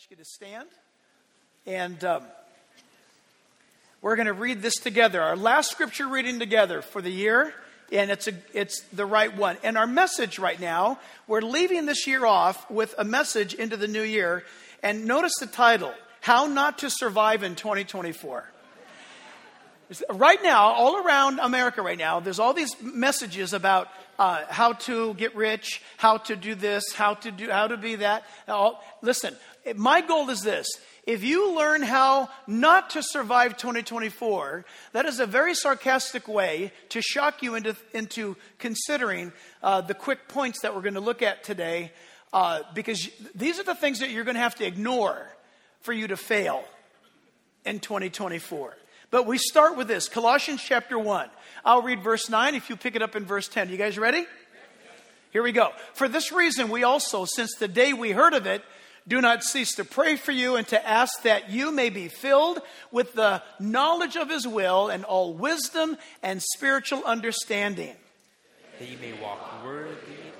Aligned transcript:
ask 0.00 0.10
you 0.10 0.16
to 0.16 0.24
stand. 0.24 0.68
And 1.66 2.02
um, 2.04 2.22
we're 4.00 4.16
going 4.16 4.28
to 4.28 4.32
read 4.32 4.62
this 4.62 4.76
together. 4.76 5.20
Our 5.20 5.36
last 5.36 5.70
scripture 5.70 6.08
reading 6.08 6.38
together 6.38 6.80
for 6.80 7.02
the 7.02 7.10
year, 7.10 7.52
and 7.92 8.10
it's, 8.10 8.26
a, 8.26 8.32
it's 8.54 8.80
the 8.94 9.04
right 9.04 9.36
one. 9.36 9.58
And 9.62 9.76
our 9.76 9.86
message 9.86 10.38
right 10.38 10.58
now, 10.58 10.98
we're 11.26 11.42
leaving 11.42 11.84
this 11.84 12.06
year 12.06 12.24
off 12.24 12.70
with 12.70 12.94
a 12.96 13.04
message 13.04 13.52
into 13.52 13.76
the 13.76 13.88
new 13.88 14.02
year. 14.02 14.44
And 14.82 15.04
notice 15.04 15.34
the 15.38 15.46
title 15.46 15.92
How 16.22 16.46
Not 16.46 16.78
to 16.78 16.88
Survive 16.88 17.42
in 17.42 17.54
2024. 17.54 18.44
Right 20.08 20.40
now, 20.42 20.66
all 20.66 21.04
around 21.04 21.40
America 21.40 21.82
right 21.82 21.98
now, 21.98 22.20
there's 22.20 22.38
all 22.38 22.54
these 22.54 22.80
messages 22.80 23.52
about 23.52 23.88
uh, 24.20 24.44
how 24.48 24.74
to 24.74 25.14
get 25.14 25.34
rich, 25.34 25.82
how 25.96 26.18
to 26.18 26.36
do 26.36 26.54
this, 26.54 26.92
how 26.92 27.14
to 27.14 27.32
do, 27.32 27.50
how 27.50 27.66
to 27.66 27.76
be 27.76 27.96
that. 27.96 28.24
listen, 29.02 29.34
my 29.74 30.00
goal 30.00 30.30
is 30.30 30.42
this. 30.42 30.68
If 31.06 31.24
you 31.24 31.56
learn 31.56 31.82
how 31.82 32.28
not 32.46 32.90
to 32.90 33.02
survive 33.02 33.56
2024, 33.56 34.64
that 34.92 35.06
is 35.06 35.18
a 35.18 35.26
very 35.26 35.54
sarcastic 35.54 36.28
way 36.28 36.72
to 36.90 37.02
shock 37.02 37.42
you 37.42 37.56
into, 37.56 37.74
into 37.92 38.36
considering 38.58 39.32
uh, 39.60 39.80
the 39.80 39.94
quick 39.94 40.28
points 40.28 40.60
that 40.60 40.72
we're 40.74 40.82
going 40.82 40.94
to 40.94 41.00
look 41.00 41.22
at 41.22 41.42
today, 41.42 41.90
uh, 42.32 42.60
because 42.74 43.08
these 43.34 43.58
are 43.58 43.64
the 43.64 43.74
things 43.74 43.98
that 44.00 44.10
you're 44.10 44.24
going 44.24 44.36
to 44.36 44.40
have 44.40 44.54
to 44.56 44.66
ignore 44.66 45.26
for 45.80 45.92
you 45.92 46.06
to 46.06 46.16
fail 46.16 46.62
in 47.64 47.80
2024. 47.80 48.76
But 49.10 49.26
we 49.26 49.38
start 49.38 49.76
with 49.76 49.88
this 49.88 50.08
Colossians 50.08 50.62
chapter 50.62 50.98
1. 50.98 51.28
I'll 51.64 51.82
read 51.82 52.02
verse 52.02 52.28
9 52.30 52.54
if 52.54 52.70
you 52.70 52.76
pick 52.76 52.94
it 52.94 53.02
up 53.02 53.16
in 53.16 53.24
verse 53.24 53.48
10. 53.48 53.68
You 53.68 53.76
guys 53.76 53.98
ready? 53.98 54.24
Here 55.32 55.42
we 55.42 55.52
go. 55.52 55.70
For 55.94 56.08
this 56.08 56.32
reason, 56.32 56.70
we 56.70 56.84
also, 56.84 57.24
since 57.24 57.54
the 57.58 57.68
day 57.68 57.92
we 57.92 58.12
heard 58.12 58.34
of 58.34 58.46
it, 58.46 58.64
do 59.08 59.20
not 59.20 59.42
cease 59.42 59.74
to 59.76 59.84
pray 59.84 60.16
for 60.16 60.30
you 60.30 60.56
and 60.56 60.66
to 60.68 60.88
ask 60.88 61.22
that 61.22 61.50
you 61.50 61.72
may 61.72 61.90
be 61.90 62.08
filled 62.08 62.60
with 62.92 63.14
the 63.14 63.42
knowledge 63.58 64.16
of 64.16 64.28
his 64.28 64.46
will 64.46 64.88
and 64.88 65.04
all 65.04 65.34
wisdom 65.34 65.96
and 66.22 66.42
spiritual 66.42 67.02
understanding. 67.04 67.94
That 68.78 68.88
you 68.88 68.98
may 68.98 69.12
walk 69.20 69.64
worthy 69.64 69.92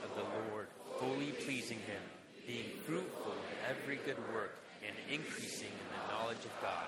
of 0.05 0.15
the 0.15 0.23
Lord, 0.53 0.69
fully 0.99 1.33
pleasing 1.33 1.79
him, 1.79 2.03
being 2.47 2.67
fruitful 2.85 3.33
in 3.33 3.77
every 3.77 3.97
good 3.97 4.19
work 4.33 4.57
and 4.87 4.95
increasing 5.13 5.69
in 5.69 6.07
the 6.09 6.13
knowledge 6.13 6.45
of 6.45 6.63
God. 6.63 6.87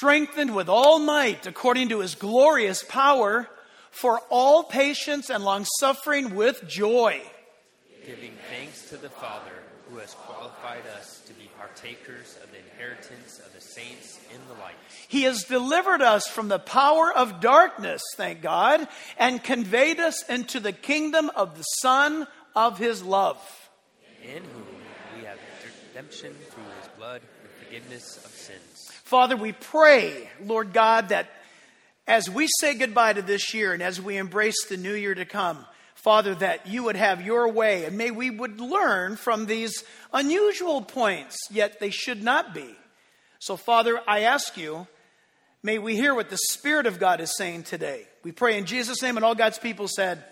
Strengthened 0.00 0.54
with 0.54 0.70
all 0.70 0.98
might 0.98 1.46
according 1.46 1.90
to 1.90 1.98
his 1.98 2.14
glorious 2.14 2.82
power 2.82 3.46
for 3.90 4.18
all 4.30 4.64
patience 4.64 5.28
and 5.28 5.44
long 5.44 5.66
suffering 5.78 6.34
with 6.34 6.66
joy. 6.66 7.20
Giving 8.06 8.32
thanks 8.48 8.88
to 8.88 8.96
the 8.96 9.10
Father 9.10 9.52
who 9.90 9.98
has 9.98 10.14
qualified 10.14 10.86
us 10.98 11.20
to 11.26 11.34
be 11.34 11.50
partakers 11.58 12.38
of 12.42 12.50
the 12.50 12.56
inheritance 12.60 13.40
of 13.40 13.52
the 13.52 13.60
saints 13.60 14.18
in 14.34 14.40
the 14.48 14.54
light. 14.54 14.72
He 15.06 15.24
has 15.24 15.44
delivered 15.44 16.00
us 16.00 16.26
from 16.26 16.48
the 16.48 16.58
power 16.58 17.12
of 17.12 17.42
darkness, 17.42 18.00
thank 18.16 18.40
God, 18.40 18.88
and 19.18 19.44
conveyed 19.44 20.00
us 20.00 20.26
into 20.30 20.60
the 20.60 20.72
kingdom 20.72 21.30
of 21.36 21.58
the 21.58 21.64
Son 21.82 22.26
of 22.56 22.78
His 22.78 23.02
love. 23.02 23.36
In 24.22 24.44
whom 24.44 24.66
we 25.18 25.26
have 25.26 25.36
redemption 25.90 26.32
through 26.48 26.64
His 26.80 26.88
blood, 26.96 27.20
the 27.42 27.66
forgiveness 27.66 28.16
of. 28.24 28.39
Father, 29.10 29.36
we 29.36 29.50
pray, 29.50 30.30
Lord 30.40 30.72
God, 30.72 31.08
that 31.08 31.28
as 32.06 32.30
we 32.30 32.46
say 32.60 32.74
goodbye 32.74 33.14
to 33.14 33.22
this 33.22 33.52
year 33.52 33.72
and 33.72 33.82
as 33.82 34.00
we 34.00 34.16
embrace 34.16 34.66
the 34.66 34.76
new 34.76 34.94
year 34.94 35.16
to 35.16 35.24
come, 35.24 35.66
Father, 35.96 36.32
that 36.36 36.68
you 36.68 36.84
would 36.84 36.94
have 36.94 37.20
your 37.20 37.48
way, 37.48 37.86
and 37.86 37.98
may 37.98 38.12
we 38.12 38.30
would 38.30 38.60
learn 38.60 39.16
from 39.16 39.46
these 39.46 39.82
unusual 40.12 40.80
points, 40.80 41.36
yet 41.50 41.80
they 41.80 41.90
should 41.90 42.22
not 42.22 42.54
be. 42.54 42.72
So, 43.40 43.56
Father, 43.56 44.00
I 44.06 44.20
ask 44.20 44.56
you, 44.56 44.86
may 45.60 45.78
we 45.78 45.96
hear 45.96 46.14
what 46.14 46.30
the 46.30 46.38
Spirit 46.48 46.86
of 46.86 47.00
God 47.00 47.20
is 47.20 47.36
saying 47.36 47.64
today. 47.64 48.06
We 48.22 48.30
pray 48.30 48.58
in 48.58 48.64
Jesus' 48.64 49.02
name, 49.02 49.16
and 49.16 49.24
all 49.24 49.34
God's 49.34 49.58
people 49.58 49.88
said, 49.88 50.22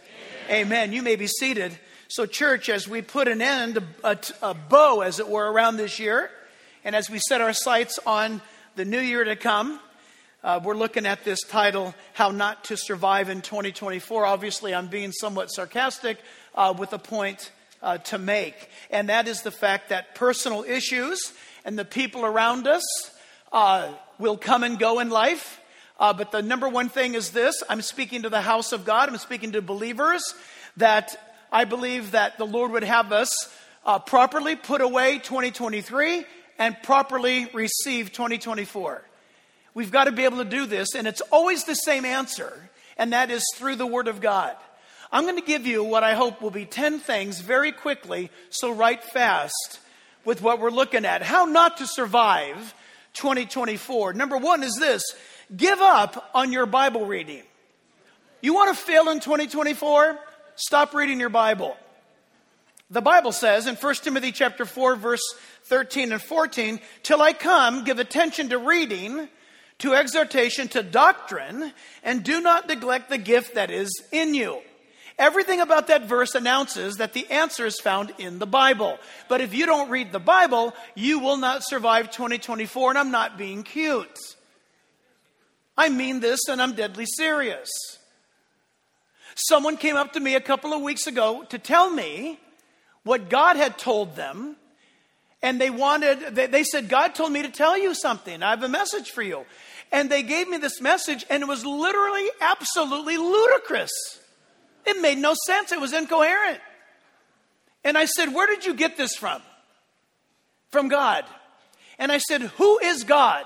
Amen. 0.44 0.67
Amen. 0.67 0.93
You 0.93 1.03
may 1.03 1.17
be 1.17 1.27
seated. 1.27 1.77
So, 2.06 2.27
church, 2.27 2.69
as 2.69 2.87
we 2.87 3.03
put 3.03 3.27
an 3.27 3.43
end, 3.43 3.78
a, 3.78 3.83
a, 4.05 4.19
a 4.41 4.55
bow, 4.55 5.00
as 5.00 5.19
it 5.19 5.28
were, 5.28 5.50
around 5.50 5.78
this 5.78 5.99
year, 5.99 6.31
and 6.84 6.94
as 6.94 7.11
we 7.11 7.19
set 7.19 7.41
our 7.41 7.53
sights 7.53 7.99
on 8.06 8.41
the 8.78 8.84
new 8.84 9.00
year 9.00 9.25
to 9.25 9.34
come, 9.34 9.81
uh, 10.44 10.61
we're 10.62 10.77
looking 10.77 11.05
at 11.05 11.25
this 11.25 11.41
title, 11.41 11.97
How 12.12 12.31
Not 12.31 12.62
to 12.66 12.77
Survive 12.77 13.28
in 13.28 13.41
2024. 13.41 14.25
Obviously, 14.25 14.72
I'm 14.72 14.87
being 14.87 15.11
somewhat 15.11 15.49
sarcastic 15.49 16.16
uh, 16.55 16.72
with 16.78 16.93
a 16.93 16.99
point 16.99 17.50
uh, 17.83 17.99
to 17.99 18.19
make, 18.19 18.71
and 18.88 19.09
that 19.09 19.27
is 19.27 19.43
the 19.43 19.50
fact 19.50 19.88
that 19.88 20.15
personal 20.15 20.62
issues 20.62 21.33
and 21.65 21.77
the 21.77 21.84
people 21.84 22.25
around 22.25 22.69
us 22.69 22.84
uh, 23.50 23.93
will 24.21 24.37
come 24.37 24.62
and 24.62 24.78
go 24.78 25.00
in 25.00 25.11
life. 25.11 25.61
Uh, 25.99 26.12
but 26.12 26.31
the 26.31 26.41
number 26.41 26.69
one 26.69 26.88
thing 26.88 27.17
is 27.17 27.31
this 27.31 27.65
I'm 27.69 27.83
speaking 27.83 28.22
to 28.22 28.28
the 28.28 28.43
house 28.43 28.71
of 28.71 28.84
God, 28.84 29.09
I'm 29.09 29.19
speaking 29.19 29.50
to 29.53 29.61
believers 29.61 30.22
that 30.77 31.34
I 31.50 31.65
believe 31.65 32.12
that 32.12 32.38
the 32.38 32.47
Lord 32.47 32.71
would 32.71 32.84
have 32.84 33.11
us 33.11 33.53
uh, 33.84 33.99
properly 33.99 34.55
put 34.55 34.83
away 34.83 35.19
2023 35.19 36.25
and 36.58 36.76
properly 36.82 37.48
receive 37.52 38.12
2024. 38.12 39.02
We've 39.74 39.92
got 39.92 40.04
to 40.04 40.12
be 40.12 40.24
able 40.24 40.38
to 40.38 40.44
do 40.44 40.66
this, 40.66 40.94
and 40.94 41.06
it's 41.06 41.20
always 41.30 41.64
the 41.64 41.74
same 41.74 42.04
answer, 42.04 42.70
and 42.96 43.12
that 43.12 43.30
is 43.30 43.44
through 43.54 43.76
the 43.76 43.86
Word 43.86 44.08
of 44.08 44.20
God. 44.20 44.56
I'm 45.10 45.24
going 45.24 45.36
to 45.36 45.46
give 45.46 45.66
you 45.66 45.84
what 45.84 46.04
I 46.04 46.14
hope 46.14 46.42
will 46.42 46.50
be 46.50 46.66
10 46.66 46.98
things 46.98 47.41
very 47.41 47.72
quickly, 47.72 48.30
so 48.50 48.72
write 48.72 49.04
fast 49.04 49.80
with 50.24 50.42
what 50.42 50.60
we're 50.60 50.70
looking 50.70 51.04
at. 51.04 51.22
How 51.22 51.44
not 51.44 51.78
to 51.78 51.86
survive 51.86 52.75
2024. 53.14 54.12
Number 54.12 54.36
one 54.36 54.62
is 54.62 54.76
this 54.76 55.02
give 55.56 55.80
up 55.80 56.30
on 56.34 56.52
your 56.52 56.66
Bible 56.66 57.06
reading. 57.06 57.42
You 58.40 58.54
want 58.54 58.76
to 58.76 58.82
fail 58.82 59.08
in 59.08 59.20
2024? 59.20 60.19
Stop 60.56 60.94
reading 60.94 61.19
your 61.19 61.28
Bible. 61.28 61.76
The 62.91 63.03
Bible 63.03 63.32
says 63.32 63.66
in 63.66 63.76
1 63.76 63.94
Timothy 63.97 64.32
chapter 64.32 64.65
4 64.65 64.97
verse 64.97 65.21
13 65.65 66.12
and 66.12 66.22
14, 66.22 66.81
till 67.03 67.21
I 67.21 67.34
come, 67.34 67.84
give 67.84 67.99
attention 67.99 68.49
to 68.49 68.59
reading, 68.59 69.28
to 69.81 69.94
exhortation, 69.94 70.69
to 70.69 70.82
doctrine, 70.82 71.72
and 72.03 72.25
do 72.25 72.41
not 72.41 72.66
neglect 72.66 73.10
the 73.10 73.19
gift 73.19 73.56
that 73.56 73.71
is 73.71 73.91
in 74.10 74.34
you. 74.34 74.60
Everything 75.19 75.60
about 75.60 75.88
that 75.88 76.06
verse 76.06 76.34
announces 76.34 76.97
that 76.97 77.12
the 77.12 77.28
answer 77.28 77.66
is 77.66 77.78
found 77.81 78.15
in 78.19 78.38
the 78.38 78.47
Bible. 78.47 78.99
But 79.28 79.41
if 79.41 79.53
you 79.53 79.66
don't 79.66 79.91
read 79.91 80.12
the 80.12 80.20
Bible, 80.20 80.75
you 80.94 81.19
will 81.19 81.37
not 81.37 81.65
survive 81.65 82.10
2024, 82.10 82.91
and 82.91 82.99
I'm 82.99 83.10
not 83.10 83.37
being 83.37 83.65
cute. 83.65 84.19
I 85.76 85.91
mean 85.91 86.20
this, 86.20 86.41
and 86.49 86.62
I'm 86.62 86.75
deadly 86.75 87.06
serious. 87.06 87.69
Someone 89.34 89.76
came 89.76 89.97
up 89.97 90.15
to 90.15 90.20
me 90.20 90.37
a 90.37 90.41
couple 90.41 90.72
of 90.72 90.82
weeks 90.82 91.06
ago 91.06 91.44
to 91.50 91.59
tell 91.59 91.91
me 91.91 92.38
what 93.08 93.28
God 93.28 93.56
had 93.56 93.78
told 93.78 94.14
them 94.14 94.56
and 95.42 95.60
they 95.60 95.70
wanted 95.70 96.34
they, 96.34 96.46
they, 96.46 96.64
said 96.64 96.88
god 96.88 97.14
told 97.14 97.30
me 97.30 97.42
to 97.42 97.48
tell 97.48 97.78
you 97.78 97.94
something 97.94 98.42
i 98.42 98.50
have 98.50 98.64
a 98.64 98.69
message 98.69 99.10
for 99.10 99.22
you 99.22 99.44
and 99.91 100.10
they 100.10 100.22
gave 100.22 100.48
me 100.48 100.58
this 100.58 100.80
message, 100.80 101.24
and 101.30 101.42
it 101.42 101.46
was 101.46 101.64
literally 101.64 102.28
absolutely 102.41 103.16
ludicrous. 103.16 103.91
It 104.84 105.00
made 105.00 105.19
no 105.19 105.34
sense, 105.46 105.72
it 105.72 105.80
was 105.80 105.92
incoherent. 105.92 106.60
And 107.84 107.96
I 107.96 108.04
said, 108.04 108.34
Where 108.34 108.46
did 108.46 108.66
you 108.66 108.74
get 108.74 108.96
this 108.96 109.14
from? 109.14 109.40
From 110.70 110.88
God. 110.88 111.25
And 111.98 112.12
I 112.12 112.19
said, 112.19 112.42
Who 112.42 112.78
is 112.78 113.04
God? 113.04 113.44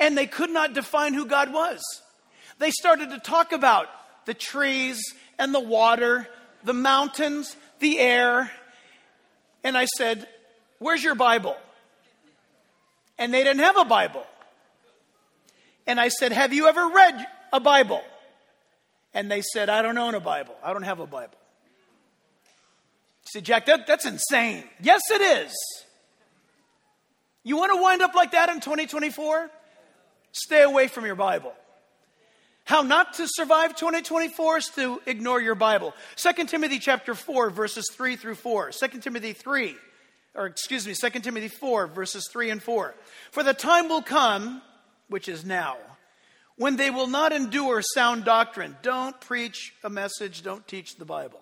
And 0.00 0.16
they 0.16 0.26
could 0.26 0.50
not 0.50 0.74
define 0.74 1.14
who 1.14 1.26
God 1.26 1.52
was. 1.52 1.82
They 2.58 2.70
started 2.70 3.10
to 3.10 3.18
talk 3.18 3.52
about 3.52 3.86
the 4.26 4.34
trees 4.34 5.00
and 5.38 5.54
the 5.54 5.60
water, 5.60 6.28
the 6.64 6.74
mountains, 6.74 7.56
the 7.80 7.98
air. 7.98 8.50
And 9.64 9.76
I 9.76 9.86
said, 9.86 10.26
Where's 10.78 11.02
your 11.02 11.14
Bible? 11.14 11.56
And 13.18 13.34
they 13.34 13.42
didn't 13.42 13.60
have 13.60 13.76
a 13.76 13.84
Bible. 13.84 14.24
And 15.86 15.98
I 15.98 16.08
said, 16.08 16.32
Have 16.32 16.52
you 16.52 16.68
ever 16.68 16.88
read 16.88 17.26
a 17.52 17.60
Bible? 17.60 18.02
And 19.14 19.30
they 19.30 19.42
said, 19.42 19.68
I 19.68 19.82
don't 19.82 19.98
own 19.98 20.14
a 20.14 20.20
Bible. 20.20 20.54
I 20.62 20.72
don't 20.72 20.82
have 20.82 21.00
a 21.00 21.06
Bible. 21.06 21.38
I 22.44 23.30
said, 23.32 23.44
Jack, 23.44 23.66
that, 23.66 23.86
that's 23.86 24.06
insane. 24.06 24.64
Yes, 24.80 25.00
it 25.10 25.20
is. 25.20 25.54
You 27.42 27.56
want 27.56 27.72
to 27.72 27.80
wind 27.80 28.02
up 28.02 28.14
like 28.14 28.32
that 28.32 28.48
in 28.50 28.60
2024? 28.60 29.50
Stay 30.32 30.62
away 30.62 30.88
from 30.88 31.06
your 31.06 31.14
Bible. 31.14 31.54
How 32.68 32.82
not 32.82 33.14
to 33.14 33.24
survive 33.26 33.76
2024 33.76 34.58
is 34.58 34.66
to 34.76 35.00
ignore 35.06 35.40
your 35.40 35.54
Bible. 35.54 35.94
2 36.16 36.44
Timothy 36.44 36.78
chapter 36.78 37.14
4 37.14 37.48
verses 37.48 37.86
3 37.90 38.16
through 38.16 38.34
4. 38.34 38.72
2 38.72 38.88
Timothy 39.00 39.32
3 39.32 39.74
or 40.34 40.44
excuse 40.44 40.86
me, 40.86 40.92
2 40.92 41.20
Timothy 41.20 41.48
4 41.48 41.86
verses 41.86 42.28
3 42.30 42.50
and 42.50 42.62
4. 42.62 42.94
For 43.30 43.42
the 43.42 43.54
time 43.54 43.88
will 43.88 44.02
come 44.02 44.60
which 45.08 45.30
is 45.30 45.46
now. 45.46 45.78
When 46.56 46.76
they 46.76 46.90
will 46.90 47.06
not 47.06 47.32
endure 47.32 47.80
sound 47.80 48.26
doctrine, 48.26 48.76
don't 48.82 49.18
preach 49.18 49.72
a 49.82 49.88
message, 49.88 50.42
don't 50.42 50.68
teach 50.68 50.96
the 50.96 51.06
Bible. 51.06 51.40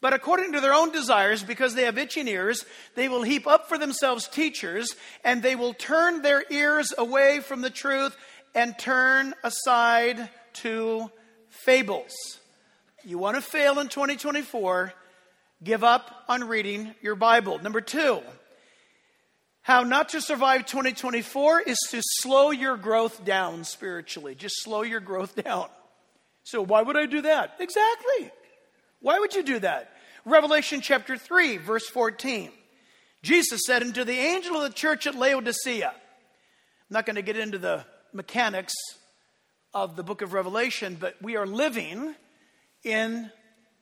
But 0.00 0.14
according 0.14 0.52
to 0.52 0.62
their 0.62 0.72
own 0.72 0.92
desires, 0.92 1.42
because 1.42 1.74
they 1.74 1.84
have 1.84 1.98
itching 1.98 2.26
ears, 2.26 2.64
they 2.94 3.10
will 3.10 3.22
heap 3.22 3.46
up 3.46 3.68
for 3.68 3.76
themselves 3.76 4.28
teachers, 4.28 4.96
and 5.24 5.42
they 5.42 5.56
will 5.56 5.74
turn 5.74 6.22
their 6.22 6.42
ears 6.48 6.94
away 6.96 7.40
from 7.40 7.60
the 7.60 7.68
truth 7.68 8.16
and 8.54 8.78
turn 8.78 9.34
aside 9.42 10.30
to 10.54 11.10
fables. 11.48 12.12
You 13.04 13.18
want 13.18 13.36
to 13.36 13.42
fail 13.42 13.78
in 13.80 13.88
2024, 13.88 14.92
give 15.62 15.84
up 15.84 16.24
on 16.28 16.44
reading 16.44 16.94
your 17.02 17.14
Bible. 17.14 17.58
Number 17.58 17.80
two, 17.80 18.20
how 19.62 19.82
not 19.82 20.10
to 20.10 20.20
survive 20.20 20.66
2024 20.66 21.60
is 21.62 21.78
to 21.90 22.00
slow 22.02 22.50
your 22.50 22.76
growth 22.76 23.24
down 23.24 23.64
spiritually. 23.64 24.34
Just 24.34 24.62
slow 24.62 24.82
your 24.82 25.00
growth 25.00 25.34
down. 25.44 25.68
So, 26.42 26.62
why 26.62 26.82
would 26.82 26.96
I 26.96 27.06
do 27.06 27.22
that? 27.22 27.56
Exactly. 27.58 28.30
Why 29.00 29.18
would 29.18 29.34
you 29.34 29.42
do 29.42 29.58
that? 29.60 29.90
Revelation 30.24 30.80
chapter 30.80 31.16
3, 31.16 31.58
verse 31.58 31.88
14. 31.88 32.50
Jesus 33.22 33.62
said 33.66 33.82
unto 33.82 34.04
the 34.04 34.12
angel 34.12 34.56
of 34.56 34.62
the 34.62 34.74
church 34.74 35.06
at 35.06 35.14
Laodicea, 35.14 35.88
I'm 35.88 35.94
not 36.90 37.06
going 37.06 37.16
to 37.16 37.22
get 37.22 37.38
into 37.38 37.58
the 37.58 37.84
mechanics 38.12 38.74
of 39.74 39.96
the 39.96 40.04
book 40.04 40.22
of 40.22 40.32
Revelation, 40.32 40.96
but 40.98 41.20
we 41.20 41.36
are 41.36 41.46
living 41.46 42.14
in 42.84 43.30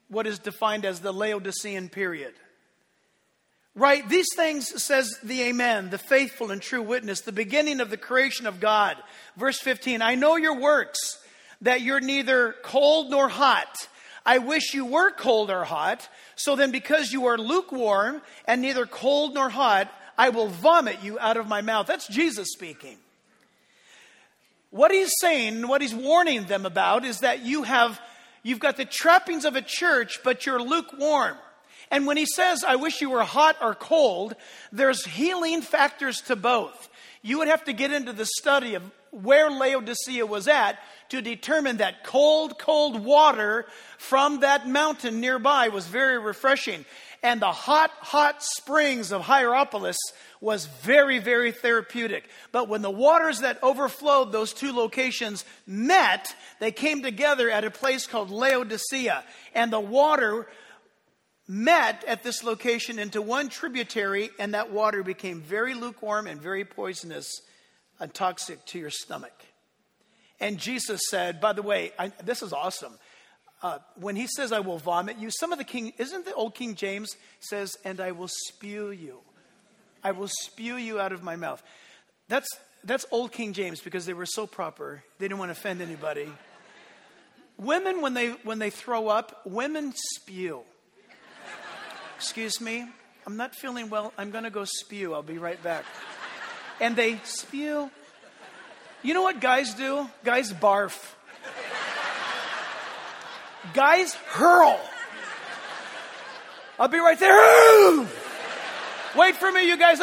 what 0.09 0.27
is 0.27 0.39
defined 0.39 0.85
as 0.85 1.01
the 1.01 1.13
Laodicean 1.13 1.91
period. 1.91 2.35
Right? 3.75 4.07
These 4.09 4.29
things, 4.37 4.83
says 4.83 5.19
the 5.23 5.43
Amen, 5.45 5.91
the 5.91 5.99
faithful 5.99 6.51
and 6.51 6.61
true 6.61 6.83
witness, 6.83 7.21
the 7.21 7.33
beginning 7.33 7.81
of 7.81 7.91
the 7.91 7.97
creation 7.97 8.47
of 8.47 8.61
God. 8.61 8.97
Verse 9.37 9.59
15 9.61 10.03
I 10.03 10.15
know 10.15 10.37
your 10.37 10.59
works, 10.59 11.19
that 11.63 11.81
you're 11.81 12.01
neither 12.01 12.55
cold 12.63 13.11
nor 13.11 13.29
hot. 13.29 13.89
I 14.25 14.39
wish 14.39 14.75
you 14.75 14.85
were 14.85 15.11
cold 15.11 15.51
or 15.51 15.65
hot. 15.65 16.09
So 16.37 16.55
then, 16.55 16.71
because 16.71 17.13
you 17.13 17.27
are 17.27 17.39
lukewarm 17.39 18.23
and 18.47 18.63
neither 18.63 18.87
cold 18.87 19.35
nor 19.35 19.49
hot, 19.49 19.93
I 20.19 20.29
will 20.29 20.49
vomit 20.49 21.03
you 21.03 21.19
out 21.19 21.37
of 21.37 21.49
my 21.49 21.63
mouth. 21.63 21.87
That's 21.87 22.07
Jesus 22.07 22.49
speaking. 22.53 22.99
What 24.73 24.91
he's 24.91 25.13
saying, 25.21 25.69
what 25.69 25.83
he's 25.83 25.95
warning 25.95 26.45
them 26.45 26.65
about 26.65 27.05
is 27.05 27.21
that 27.21 27.45
you 27.45 27.63
have 27.63 28.01
you've 28.43 28.59
got 28.59 28.79
the 28.79 28.87
trappings 28.87 29.45
of 29.45 29.55
a 29.55 29.61
church, 29.61 30.21
but 30.25 30.47
you're 30.47 30.63
lukewarm. 30.63 31.37
And 31.91 32.07
when 32.07 32.17
he 32.17 32.25
says, 32.25 32.65
I 32.65 32.77
wish 32.77 33.03
you 33.03 33.11
were 33.11 33.23
hot 33.23 33.57
or 33.61 33.75
cold, 33.75 34.35
there's 34.73 35.05
healing 35.05 35.61
factors 35.61 36.23
to 36.23 36.37
both. 36.37 36.89
You 37.21 37.39
would 37.39 37.49
have 37.49 37.65
to 37.65 37.75
get 37.75 37.93
into 37.93 38.15
the 38.15 38.25
study 38.25 38.75
of 38.75 38.83
where 39.11 39.51
Laodicea 39.51 40.25
was 40.25 40.49
at 40.49 40.79
to 41.11 41.21
determine 41.21 41.77
that 41.77 42.03
cold, 42.03 42.59
cold 42.59 43.05
water 43.05 43.67
from 43.99 44.41
that 44.41 44.67
mountain 44.67 45.21
nearby 45.21 45.69
was 45.69 45.87
very 45.87 46.19
refreshing. 46.19 46.87
And 47.23 47.41
the 47.41 47.53
hot, 47.53 47.91
hot 48.01 48.43
springs 48.43 49.13
of 49.13 49.23
Hierapolis 49.23 49.99
was 50.41 50.67
very, 50.67 51.21
very 51.21 51.53
therapeutic. 51.53 52.29
But 52.51 52.69
when 52.69 52.83
the 52.83 52.91
waters 52.91 53.41
that 53.41 53.63
overflowed 53.63 54.33
those 54.33 54.53
two 54.53 54.73
locations 54.73 55.45
met, 55.65 56.35
they 56.59 56.73
came 56.73 57.03
together 57.03 57.49
at 57.49 57.65
a 57.65 57.71
place 57.71 58.09
called 58.09 58.31
Laodicea. 58.31 59.23
And 59.55 59.73
the 59.73 59.79
water 59.79 60.49
met 61.47 62.03
at 62.05 62.25
this 62.25 62.43
location 62.43 62.99
into 62.99 63.23
one 63.23 63.49
tributary, 63.49 64.31
and 64.41 64.55
that 64.55 64.73
water 64.73 65.05
became 65.05 65.41
very 65.41 65.75
lukewarm 65.75 66.27
and 66.27 66.41
very 66.41 66.65
poisonous 66.65 67.31
and 68.01 68.13
toxic 68.13 68.65
to 68.67 68.81
your 68.81 68.91
stomach. 68.91 69.45
And 70.41 70.59
Jesus 70.59 71.03
said, 71.09 71.41
by 71.41 71.53
the 71.53 71.63
way, 71.63 71.93
I, 72.01 72.09
this 72.25 72.43
is 72.43 72.53
awesome. 72.53 72.99
Uh, 73.63 73.79
when 73.95 74.17
he 74.17 74.27
says, 74.27 74.51
I 74.51 74.61
will 74.61 74.79
vomit 74.79 75.19
you, 75.19 75.31
some 75.31 75.53
of 75.53 75.59
the 75.59 75.65
king, 75.65 75.93
isn't 75.99 76.25
the 76.25 76.35
old 76.35 76.55
King 76.55 76.75
James 76.75 77.17
says, 77.39 77.77
and 77.85 78.01
I 78.01 78.11
will 78.13 78.29
spew 78.29 78.91
you. 78.91 79.21
I 80.03 80.11
will 80.11 80.29
spew 80.29 80.77
you 80.77 80.99
out 80.99 81.13
of 81.13 81.23
my 81.23 81.37
mouth. 81.37 81.63
That's, 82.29 82.49
that's 82.83 83.07
old 83.13 83.31
King 83.31 83.53
James 83.53 83.81
because 83.81 84.05
they 84.05 84.15
were 84.15 84.27
so 84.27 84.49
proper. 84.49 85.05
They 85.19 85.27
didn't 85.27 85.39
want 85.39 85.51
to 85.51 85.53
offend 85.53 85.81
anybody. 85.81 86.29
women, 87.57 88.01
when 88.01 88.15
they, 88.15 88.31
when 88.31 88.59
they 88.59 88.71
throw 88.71 89.07
up, 89.07 89.43
women 89.45 89.93
spew. 89.95 90.63
Excuse 92.17 92.61
me, 92.61 92.87
I'm 93.27 93.37
not 93.37 93.55
feeling 93.55 93.91
well. 93.91 94.13
I'm 94.19 94.33
going 94.33 94.45
to 94.45 94.51
go 94.51 94.65
spew. 94.65 95.15
I'll 95.15 95.23
be 95.23 95.39
right 95.39 95.63
back. 95.63 95.85
And 96.81 96.97
they 96.97 97.21
spew 97.23 97.91
you 99.05 99.15
know 99.15 99.23
what 99.23 99.41
guys 99.41 99.75
do? 99.75 100.09
Guys 100.23 100.53
barf. 100.53 100.97
Guys 103.75 104.15
hurl. 104.15 104.81
I'll 106.79 106.89
be 106.89 106.99
right 106.99 107.19
there. 107.19 108.07
Wait 109.17 109.37
for 109.37 109.53
me, 109.53 109.69
you 109.69 109.77
guys. 109.77 109.99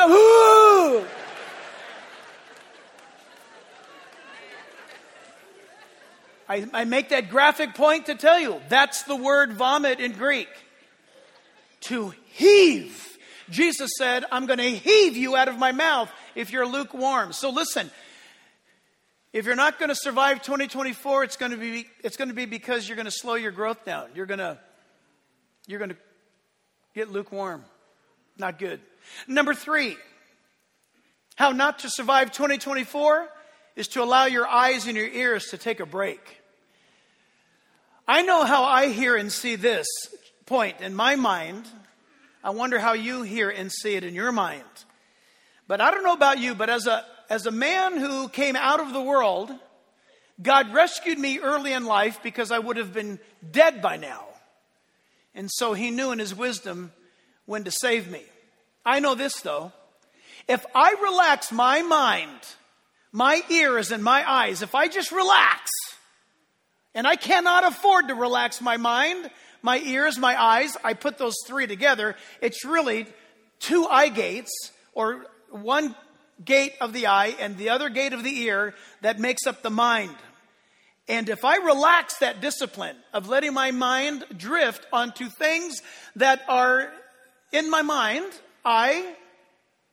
I, 6.48 6.68
I 6.74 6.86
make 6.86 7.10
that 7.10 7.30
graphic 7.30 7.76
point 7.76 8.08
to 8.08 8.16
tell 8.16 8.40
you 8.40 8.60
that's 8.70 9.04
the 9.04 9.16
word 9.16 9.54
vomit 9.54 10.00
in 10.00 10.14
Greek. 10.14 10.50
To 11.82 12.14
heave. 12.32 13.18
Jesus 13.50 13.92
said, 13.98 14.26
I'm 14.32 14.46
going 14.46 14.60
to 14.60 14.70
heave 14.70 15.18
you 15.18 15.36
out 15.36 15.48
of 15.48 15.58
my 15.58 15.72
mouth 15.72 16.12
if 16.36 16.52
you're 16.52 16.68
lukewarm. 16.68 17.34
So 17.34 17.50
listen, 17.50 17.90
if 19.32 19.46
you're 19.46 19.56
not 19.56 19.78
going 19.78 19.90
to 19.90 19.96
survive 19.96 20.42
2024, 20.42 21.24
it's 21.24 21.38
going 21.38 21.52
to 21.52 21.58
be, 21.58 21.86
it's 22.04 22.18
going 22.18 22.30
to 22.30 22.34
be 22.34 22.46
because 22.46 22.88
you're 22.88 22.96
going 22.96 23.06
to 23.06 23.12
slow 23.12 23.36
your 23.36 23.52
growth 23.52 23.86
down. 23.86 24.10
You're 24.16 24.26
going 24.26 24.40
to, 24.40 24.58
you're 25.68 25.80
going 25.80 25.92
to 25.92 25.98
get 26.96 27.12
lukewarm. 27.12 27.64
Not 28.38 28.58
good. 28.58 28.80
Number 29.28 29.54
three, 29.54 29.98
how 31.36 31.52
not 31.52 31.80
to 31.80 31.90
survive 31.90 32.32
2024 32.32 33.30
is 33.76 33.88
to 33.90 34.04
allow 34.04 34.26
your 34.26 34.48
eyes 34.48 34.88
and 34.88 34.98
your 34.98 35.08
ears 35.08 35.46
to 35.52 35.58
take 35.58 35.80
a 35.80 35.86
break. 35.86 36.38
I 38.08 38.24
know 38.24 38.44
how 38.44 38.64
I 38.64 38.88
hear 38.88 39.16
and 39.16 39.32
see 39.32 39.56
this 39.56 39.88
point 40.48 40.82
in 40.82 40.96
my 40.96 41.16
mind. 41.16 41.66
I 42.44 42.50
wonder 42.50 42.80
how 42.80 42.94
you 42.94 43.22
hear 43.22 43.50
and 43.52 43.72
see 43.72 43.96
it 43.96 44.04
in 44.04 44.16
your 44.16 44.32
mind. 44.32 44.64
But 45.68 45.82
I 45.82 45.92
don't 45.92 46.04
know 46.04 46.14
about 46.14 46.40
you, 46.40 46.56
but 46.56 46.70
as 46.72 46.88
a 46.88 47.06
as 47.30 47.46
a 47.46 47.52
man 47.52 47.98
who 47.98 48.28
came 48.28 48.56
out 48.56 48.80
of 48.80 48.92
the 48.92 49.02
world, 49.02 49.52
God 50.42 50.74
rescued 50.74 51.20
me 51.20 51.40
early 51.40 51.74
in 51.74 51.86
life 51.86 52.22
because 52.24 52.52
I 52.52 52.60
would 52.60 52.78
have 52.78 52.94
been 52.94 53.20
dead 53.52 53.82
by 53.82 53.98
now. 53.98 54.26
And 55.36 55.50
so 55.52 55.74
he 55.74 55.92
knew 55.92 56.12
in 56.12 56.20
his 56.20 56.34
wisdom 56.34 56.92
when 57.46 57.66
to 57.66 57.72
save 57.72 58.10
me. 58.10 58.24
I 58.86 59.00
know 59.00 59.16
this 59.16 59.42
though. 59.42 59.72
If 60.48 60.66
I 60.74 60.96
relax 61.04 61.52
my 61.52 61.84
mind, 61.84 62.40
my 63.12 63.44
ears, 63.50 63.92
and 63.92 64.04
my 64.04 64.30
eyes, 64.30 64.62
if 64.62 64.74
I 64.74 64.88
just 64.88 65.12
relax, 65.12 65.70
and 66.96 67.06
I 67.06 67.16
cannot 67.16 67.68
afford 67.68 68.08
to 68.08 68.16
relax 68.16 68.62
my 68.62 68.78
mind, 68.78 69.30
my 69.62 69.80
ears, 69.80 70.18
my 70.18 70.42
eyes, 70.42 70.76
I 70.84 70.94
put 70.94 71.18
those 71.18 71.36
three 71.46 71.68
together, 71.68 72.16
it's 72.42 72.66
really 72.66 73.06
two 73.60 73.86
eye 73.86 74.10
gates 74.10 74.52
or 74.94 75.26
one 75.52 75.96
gate 76.44 76.74
of 76.82 76.94
the 76.94 77.08
eye 77.08 77.36
and 77.40 77.58
the 77.58 77.70
other 77.70 77.90
gate 77.90 78.14
of 78.14 78.24
the 78.24 78.42
ear 78.44 78.74
that 79.02 79.20
makes 79.20 79.46
up 79.46 79.62
the 79.62 79.70
mind. 79.70 80.16
And 81.08 81.28
if 81.28 81.44
I 81.44 81.58
relax 81.58 82.18
that 82.20 82.40
discipline 82.40 82.96
of 83.14 83.28
letting 83.28 83.54
my 83.54 83.72
mind 83.72 84.26
drift 84.38 84.86
onto 84.94 85.28
things 85.28 85.82
that 86.16 86.42
are 86.48 86.92
in 87.52 87.70
my 87.70 87.82
mind, 87.82 88.32
I 88.64 89.16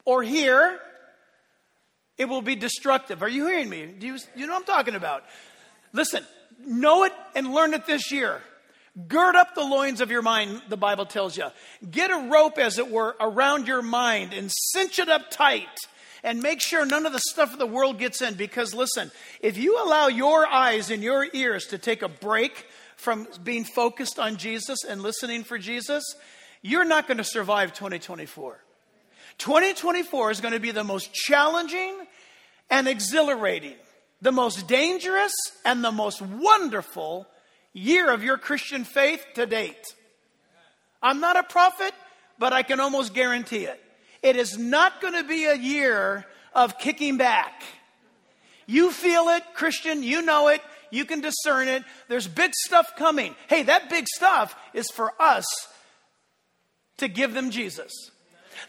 or 0.04 0.22
hear, 0.22 0.78
it 2.18 2.26
will 2.26 2.42
be 2.42 2.54
destructive. 2.54 3.22
Are 3.22 3.28
you 3.28 3.46
hearing 3.46 3.70
me? 3.70 3.86
Do 3.86 4.06
you, 4.06 4.18
you 4.34 4.46
know 4.46 4.52
what 4.52 4.60
I'm 4.60 4.66
talking 4.66 4.94
about? 4.94 5.24
Listen, 5.92 6.22
know 6.64 7.04
it 7.04 7.12
and 7.34 7.52
learn 7.52 7.72
it 7.72 7.86
this 7.86 8.12
year. 8.12 8.42
Gird 9.08 9.36
up 9.36 9.54
the 9.54 9.64
loins 9.64 10.00
of 10.00 10.10
your 10.10 10.22
mind, 10.22 10.62
the 10.68 10.76
Bible 10.76 11.04
tells 11.04 11.36
you. 11.36 11.46
Get 11.90 12.10
a 12.10 12.28
rope, 12.30 12.58
as 12.58 12.78
it 12.78 12.90
were, 12.90 13.14
around 13.20 13.66
your 13.66 13.82
mind 13.82 14.32
and 14.32 14.50
cinch 14.50 14.98
it 14.98 15.08
up 15.08 15.30
tight 15.30 15.68
and 16.26 16.42
make 16.42 16.60
sure 16.60 16.84
none 16.84 17.06
of 17.06 17.12
the 17.12 17.20
stuff 17.30 17.52
of 17.52 17.58
the 17.60 17.66
world 17.66 18.00
gets 18.00 18.20
in. 18.20 18.34
Because 18.34 18.74
listen, 18.74 19.12
if 19.40 19.56
you 19.56 19.82
allow 19.82 20.08
your 20.08 20.44
eyes 20.44 20.90
and 20.90 21.02
your 21.02 21.24
ears 21.32 21.66
to 21.68 21.78
take 21.78 22.02
a 22.02 22.08
break 22.08 22.66
from 22.96 23.28
being 23.44 23.64
focused 23.64 24.18
on 24.18 24.36
Jesus 24.36 24.84
and 24.84 25.00
listening 25.00 25.44
for 25.44 25.56
Jesus, 25.56 26.02
you're 26.62 26.84
not 26.84 27.06
going 27.06 27.18
to 27.18 27.24
survive 27.24 27.72
2024. 27.72 28.58
2024 29.38 30.30
is 30.32 30.40
going 30.40 30.52
to 30.52 30.60
be 30.60 30.72
the 30.72 30.82
most 30.82 31.14
challenging 31.14 31.94
and 32.70 32.88
exhilarating, 32.88 33.76
the 34.20 34.32
most 34.32 34.66
dangerous 34.66 35.32
and 35.64 35.84
the 35.84 35.92
most 35.92 36.20
wonderful 36.20 37.28
year 37.72 38.10
of 38.10 38.24
your 38.24 38.36
Christian 38.36 38.82
faith 38.82 39.24
to 39.34 39.46
date. 39.46 39.94
I'm 41.00 41.20
not 41.20 41.36
a 41.36 41.44
prophet, 41.44 41.92
but 42.36 42.52
I 42.52 42.64
can 42.64 42.80
almost 42.80 43.14
guarantee 43.14 43.66
it. 43.66 43.80
It 44.26 44.34
is 44.34 44.58
not 44.58 45.00
going 45.00 45.14
to 45.14 45.22
be 45.22 45.44
a 45.44 45.54
year 45.54 46.26
of 46.52 46.80
kicking 46.80 47.16
back. 47.16 47.62
You 48.66 48.90
feel 48.90 49.28
it, 49.28 49.44
Christian, 49.54 50.02
you 50.02 50.20
know 50.20 50.48
it, 50.48 50.60
you 50.90 51.04
can 51.04 51.20
discern 51.20 51.68
it. 51.68 51.84
There's 52.08 52.26
big 52.26 52.50
stuff 52.52 52.96
coming. 52.96 53.36
Hey, 53.48 53.62
that 53.62 53.88
big 53.88 54.08
stuff 54.08 54.56
is 54.74 54.90
for 54.90 55.12
us 55.20 55.44
to 56.96 57.06
give 57.06 57.34
them 57.34 57.50
Jesus. 57.50 57.92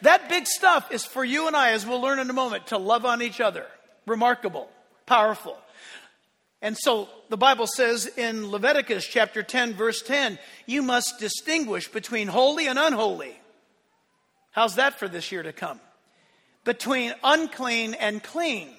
That 0.04 0.30
big 0.30 0.46
stuff 0.46 0.92
is 0.92 1.06
for 1.06 1.26
you 1.26 1.48
and 1.48 1.56
I, 1.56 1.72
as 1.72 1.88
we'll 1.88 2.02
learn 2.02 2.20
in 2.20 2.30
a 2.30 2.34
moment, 2.34 2.68
to 2.68 2.78
love 2.78 3.04
on 3.04 3.24
each 3.24 3.42
other. 3.42 3.66
Remarkable, 4.06 4.70
powerful. 5.08 5.58
And 6.62 6.78
so 6.78 7.10
the 7.30 7.38
Bible 7.38 7.66
says 7.66 8.06
in 8.06 8.52
Leviticus 8.52 9.08
chapter 9.08 9.42
10, 9.42 9.74
verse 9.74 10.04
10, 10.04 10.38
you 10.68 10.84
must 10.84 11.20
distinguish 11.20 11.88
between 11.88 12.28
holy 12.28 12.68
and 12.68 12.78
unholy. 12.78 13.36
How's 14.58 14.78
that 14.78 14.98
for 14.98 15.08
this 15.08 15.32
year 15.32 15.44
to 15.44 15.54
come? 15.54 15.80
Between 16.64 17.14
unclean 17.24 17.94
and 17.94 18.24
clean. 18.24 18.70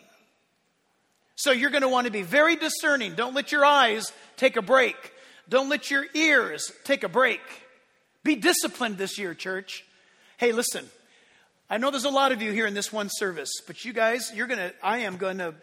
So 1.36 1.52
you're 1.52 1.70
going 1.70 1.82
to 1.82 1.88
want 1.88 2.06
to 2.06 2.10
be 2.10 2.22
very 2.22 2.56
discerning. 2.56 3.14
Don't 3.14 3.32
let 3.32 3.52
your 3.52 3.64
eyes 3.64 4.12
take 4.36 4.56
a 4.56 4.60
break. 4.60 4.96
Don't 5.48 5.68
let 5.68 5.88
your 5.88 6.04
ears 6.14 6.72
take 6.82 7.04
a 7.04 7.08
break. 7.08 7.40
Be 8.24 8.34
disciplined 8.34 8.98
this 8.98 9.18
year, 9.18 9.34
church. 9.34 9.84
Hey, 10.36 10.50
listen, 10.50 10.84
I 11.70 11.78
know 11.78 11.92
there's 11.92 12.02
a 12.02 12.10
lot 12.10 12.32
of 12.32 12.42
you 12.42 12.50
here 12.50 12.66
in 12.66 12.74
this 12.74 12.92
one 12.92 13.08
service, 13.08 13.52
but 13.64 13.84
you 13.84 13.92
guys, 13.92 14.32
you're 14.34 14.48
going 14.48 14.58
to, 14.58 14.74
I 14.82 14.98
am 14.98 15.16
going 15.16 15.38
to 15.38 15.54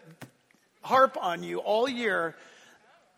harp 0.80 1.18
on 1.20 1.42
you 1.42 1.58
all 1.58 1.90
year 1.90 2.34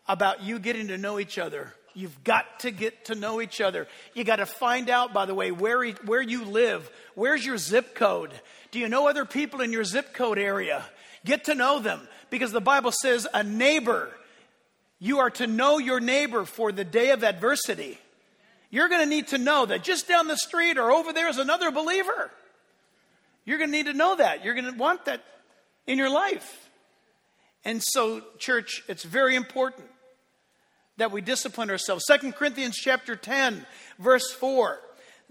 about 0.05 0.43
you 0.43 0.59
getting 0.59 0.89
to 0.89 0.97
know 0.97 1.17
each 1.17 1.37
other. 1.37 1.73
You've 1.99 2.23
got 2.23 2.61
to 2.61 2.71
get 2.71 3.05
to 3.05 3.15
know 3.15 3.41
each 3.41 3.59
other. 3.59 3.85
You 4.13 4.23
got 4.23 4.37
to 4.37 4.45
find 4.45 4.89
out, 4.89 5.13
by 5.13 5.25
the 5.25 5.35
way, 5.35 5.51
where, 5.51 5.85
where 6.05 6.21
you 6.21 6.45
live. 6.45 6.89
Where's 7.13 7.45
your 7.45 7.57
zip 7.57 7.93
code? 7.93 8.31
Do 8.71 8.79
you 8.79 8.87
know 8.87 9.09
other 9.09 9.25
people 9.25 9.59
in 9.59 9.73
your 9.73 9.83
zip 9.83 10.13
code 10.13 10.39
area? 10.39 10.85
Get 11.25 11.43
to 11.45 11.55
know 11.55 11.79
them 11.79 12.07
because 12.29 12.53
the 12.53 12.61
Bible 12.61 12.93
says 12.93 13.27
a 13.33 13.43
neighbor, 13.43 14.09
you 14.97 15.19
are 15.19 15.29
to 15.31 15.45
know 15.45 15.77
your 15.77 15.99
neighbor 15.99 16.45
for 16.45 16.71
the 16.71 16.85
day 16.85 17.09
of 17.09 17.25
adversity. 17.25 17.99
You're 18.69 18.87
going 18.87 19.01
to 19.01 19.09
need 19.09 19.27
to 19.29 19.37
know 19.37 19.65
that 19.65 19.83
just 19.83 20.07
down 20.07 20.27
the 20.27 20.37
street 20.37 20.77
or 20.77 20.91
over 20.91 21.11
there 21.11 21.27
is 21.27 21.37
another 21.37 21.69
believer. 21.69 22.31
You're 23.43 23.57
going 23.57 23.71
to 23.71 23.75
need 23.75 23.87
to 23.87 23.93
know 23.93 24.15
that. 24.15 24.45
You're 24.45 24.53
going 24.53 24.71
to 24.71 24.77
want 24.77 25.03
that 25.03 25.21
in 25.85 25.97
your 25.97 26.09
life. 26.09 26.69
And 27.65 27.83
so, 27.83 28.21
church, 28.37 28.83
it's 28.87 29.03
very 29.03 29.35
important 29.35 29.89
that 30.99 31.11
we 31.11 31.21
discipline 31.21 31.69
ourselves. 31.69 32.05
Second 32.05 32.35
Corinthians 32.35 32.77
chapter 32.77 33.15
10, 33.15 33.65
verse 33.97 34.31
4 34.31 34.79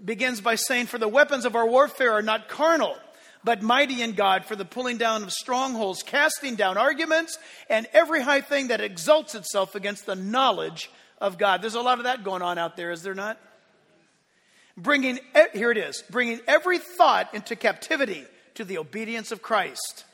begins 0.03 0.41
by 0.41 0.55
saying, 0.55 0.87
For 0.87 0.97
the 0.97 1.07
weapons 1.07 1.45
of 1.45 1.55
our 1.55 1.67
warfare 1.67 2.13
are 2.13 2.21
not 2.21 2.49
carnal, 2.49 2.95
but 3.43 3.61
mighty 3.61 4.01
in 4.01 4.13
God 4.13 4.45
for 4.45 4.55
the 4.55 4.65
pulling 4.65 4.97
down 4.97 5.23
of 5.23 5.31
strongholds, 5.31 6.03
casting 6.03 6.55
down 6.55 6.77
arguments, 6.77 7.37
and 7.69 7.87
every 7.93 8.21
high 8.21 8.41
thing 8.41 8.67
that 8.67 8.81
exalts 8.81 9.35
itself 9.35 9.75
against 9.75 10.05
the 10.05 10.15
knowledge 10.15 10.89
of 11.21 11.37
God. 11.37 11.61
There's 11.61 11.75
a 11.75 11.81
lot 11.81 11.99
of 11.99 12.05
that 12.05 12.23
going 12.23 12.41
on 12.41 12.57
out 12.57 12.75
there, 12.75 12.91
is 12.91 13.03
there 13.03 13.15
not? 13.15 13.37
Bringing, 14.75 15.19
here 15.53 15.71
it 15.71 15.77
is, 15.77 16.03
bringing 16.09 16.39
every 16.47 16.79
thought 16.79 17.33
into 17.33 17.55
captivity 17.55 18.25
to 18.55 18.63
the 18.63 18.77
obedience 18.77 19.31
of 19.31 19.41
Christ 19.41 20.05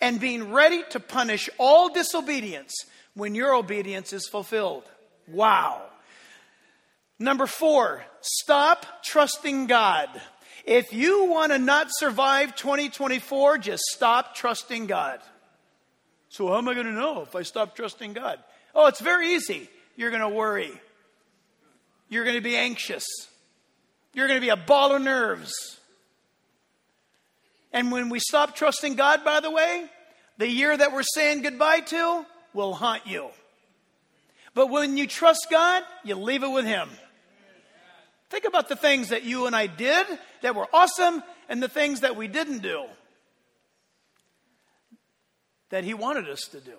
and 0.00 0.20
being 0.20 0.52
ready 0.52 0.82
to 0.90 1.00
punish 1.00 1.48
all 1.58 1.88
disobedience 1.88 2.84
when 3.16 3.34
your 3.34 3.54
obedience 3.54 4.12
is 4.12 4.28
fulfilled. 4.28 4.84
Wow. 5.26 5.82
Number 7.18 7.46
four, 7.46 8.04
stop 8.20 8.86
trusting 9.02 9.66
God. 9.66 10.08
If 10.66 10.92
you 10.92 11.24
want 11.24 11.52
to 11.52 11.58
not 11.58 11.88
survive 11.90 12.54
2024, 12.54 13.58
just 13.58 13.82
stop 13.94 14.34
trusting 14.34 14.86
God. 14.86 15.20
So, 16.28 16.48
how 16.48 16.58
am 16.58 16.68
I 16.68 16.74
going 16.74 16.86
to 16.86 16.92
know 16.92 17.22
if 17.22 17.34
I 17.34 17.42
stop 17.42 17.74
trusting 17.74 18.12
God? 18.12 18.38
Oh, 18.74 18.86
it's 18.86 19.00
very 19.00 19.34
easy. 19.34 19.70
You're 19.96 20.10
going 20.10 20.22
to 20.22 20.28
worry. 20.28 20.70
You're 22.10 22.24
going 22.24 22.36
to 22.36 22.42
be 22.42 22.56
anxious. 22.56 23.06
You're 24.12 24.28
going 24.28 24.38
to 24.38 24.44
be 24.44 24.50
a 24.50 24.56
ball 24.56 24.94
of 24.94 25.00
nerves. 25.00 25.54
And 27.72 27.90
when 27.90 28.10
we 28.10 28.18
stop 28.18 28.54
trusting 28.54 28.96
God, 28.96 29.24
by 29.24 29.40
the 29.40 29.50
way, 29.50 29.86
the 30.36 30.48
year 30.48 30.76
that 30.76 30.92
we're 30.92 31.02
saying 31.02 31.42
goodbye 31.42 31.80
to 31.80 32.26
will 32.56 32.74
haunt 32.74 33.06
you. 33.06 33.28
But 34.54 34.70
when 34.70 34.96
you 34.96 35.06
trust 35.06 35.46
God, 35.50 35.84
you 36.02 36.16
leave 36.16 36.42
it 36.42 36.48
with 36.48 36.64
Him. 36.64 36.88
Think 38.30 38.44
about 38.44 38.68
the 38.68 38.74
things 38.74 39.10
that 39.10 39.22
you 39.22 39.46
and 39.46 39.54
I 39.54 39.68
did 39.68 40.06
that 40.42 40.56
were 40.56 40.66
awesome 40.72 41.22
and 41.48 41.62
the 41.62 41.68
things 41.68 42.00
that 42.00 42.16
we 42.16 42.26
didn't 42.26 42.58
do 42.58 42.86
that 45.68 45.84
He 45.84 45.94
wanted 45.94 46.28
us 46.28 46.40
to 46.52 46.60
do. 46.60 46.78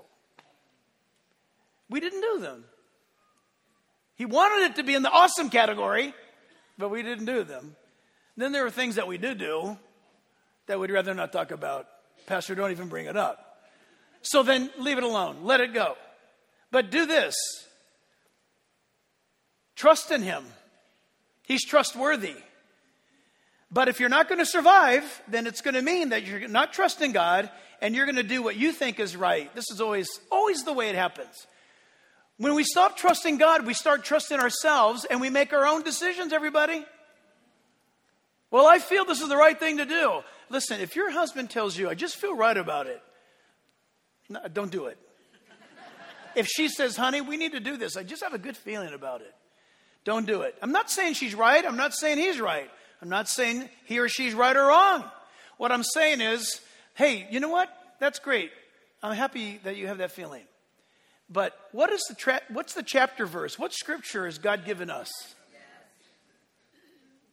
We 1.90 2.00
didn't 2.02 2.22
do 2.22 2.40
them. 2.40 2.66
He 4.16 4.26
wanted 4.26 4.72
it 4.72 4.76
to 4.78 4.84
be 4.84 4.96
in 4.96 5.04
the 5.04 5.12
awesome 5.12 5.50
category, 5.50 6.14
but 6.78 6.90
we 6.90 7.04
didn't 7.04 7.26
do 7.26 7.44
them. 7.44 7.76
Then 8.36 8.52
there 8.52 8.64
were 8.64 8.72
things 8.72 8.96
that 8.96 9.08
we 9.08 9.18
did 9.18 9.38
do 9.38 9.78
that 10.66 10.80
we'd 10.80 10.92
rather 10.92 11.14
not 11.14 11.32
talk 11.32 11.52
about. 11.52 11.88
Pastor, 12.26 12.56
don't 12.56 12.72
even 12.72 12.90
bring 12.90 13.06
it 13.06 13.16
up. 13.16 13.47
So 14.28 14.44
then 14.44 14.70
leave 14.78 14.98
it 14.98 15.06
alone, 15.06 15.38
let 15.44 15.62
it 15.62 15.74
go. 15.74 15.96
But 16.70 16.92
do 16.92 17.06
this 17.06 17.34
trust 19.76 20.12
in 20.12 20.22
Him, 20.22 20.44
He's 21.44 21.66
trustworthy. 21.66 22.36
But 23.72 23.88
if 23.88 24.02
you're 24.02 24.10
not 24.10 24.28
going 24.28 24.40
to 24.40 24.46
survive, 24.46 25.22
then 25.30 25.48
it's 25.48 25.62
going 25.62 25.76
to 25.76 25.82
mean 25.82 26.10
that 26.10 26.26
you're 26.26 26.48
not 26.48 26.74
trusting 26.74 27.14
God 27.14 27.50
and 27.82 27.96
you're 27.96 28.06
going 28.06 28.18
to 28.18 28.24
do 28.24 28.42
what 28.42 28.56
you 28.58 28.72
think 28.74 29.00
is 29.00 29.16
right. 29.16 29.54
This 29.56 29.72
is 29.72 29.80
always 29.80 30.10
always 30.30 30.64
the 30.64 30.74
way 30.74 30.90
it 30.90 30.96
happens. 30.96 31.48
When 32.36 32.54
we 32.54 32.66
stop 32.66 32.98
trusting 32.98 33.38
God, 33.38 33.66
we 33.66 33.74
start 33.74 34.04
trusting 34.04 34.40
ourselves 34.40 35.06
and 35.06 35.22
we 35.22 35.30
make 35.30 35.54
our 35.54 35.66
own 35.66 35.84
decisions, 35.84 36.34
everybody. 36.34 36.86
Well, 38.52 38.68
I 38.68 38.80
feel 38.80 39.06
this 39.06 39.22
is 39.22 39.30
the 39.30 39.38
right 39.38 39.58
thing 39.58 39.78
to 39.78 39.86
do. 39.86 40.22
Listen, 40.50 40.82
if 40.82 40.98
your 40.98 41.12
husband 41.12 41.50
tells 41.50 41.78
you, 41.78 41.90
I 41.90 41.94
just 41.94 42.18
feel 42.18 42.36
right 42.36 42.58
about 42.58 42.88
it, 42.88 43.02
no, 44.30 44.42
don't 44.52 44.72
do 44.72 44.86
it. 44.86 44.98
if 46.36 46.48
she 46.48 46.68
says, 46.68 46.96
honey, 46.96 47.22
we 47.22 47.38
need 47.38 47.54
to 47.54 47.60
do 47.60 47.78
this, 47.78 47.98
I 47.98 48.04
just 48.04 48.24
have 48.24 48.34
a 48.34 48.38
good 48.38 48.58
feeling 48.58 48.94
about 48.94 49.22
it, 49.22 49.34
don't 50.04 50.26
do 50.26 50.42
it. 50.42 50.56
I'm 50.62 50.72
not 50.72 50.90
saying 50.90 51.16
she's 51.16 51.36
right. 51.36 51.66
I'm 51.66 51.78
not 51.78 51.94
saying 51.94 52.18
he's 52.18 52.40
right. 52.40 52.70
I'm 53.02 53.10
not 53.10 53.28
saying 53.28 53.70
he 53.86 54.00
or 54.00 54.10
she's 54.10 54.34
right 54.34 54.56
or 54.56 54.68
wrong. 54.68 55.04
What 55.58 55.72
I'm 55.72 55.84
saying 55.84 56.22
is, 56.22 56.62
hey, 56.96 57.28
you 57.30 57.40
know 57.40 57.50
what? 57.50 57.70
That's 58.00 58.20
great. 58.20 58.52
I'm 59.04 59.16
happy 59.16 59.60
that 59.64 59.76
you 59.76 59.88
have 59.88 60.00
that 60.00 60.12
feeling. 60.12 60.44
But 61.30 61.54
what 61.72 61.92
is 61.92 62.02
the 62.08 62.16
tra- 62.16 62.42
what's 62.50 62.74
the 62.74 62.84
chapter 62.84 63.26
verse? 63.26 63.60
What 63.60 63.74
scripture 63.74 64.26
has 64.26 64.38
God 64.38 64.66
given 64.66 64.90
us? 64.90 65.12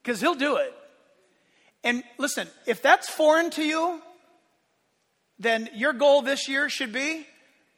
Because 0.03 0.21
He'll 0.21 0.35
do 0.35 0.57
it. 0.57 0.75
And 1.83 2.03
listen, 2.19 2.49
if 2.67 2.83
that's 2.83 3.09
foreign 3.09 3.51
to 3.51 3.63
you, 3.63 4.03
then 5.39 5.69
your 5.75 5.93
goal 5.93 6.23
this 6.23 6.49
year 6.49 6.69
should 6.69 6.93
be 6.93 7.27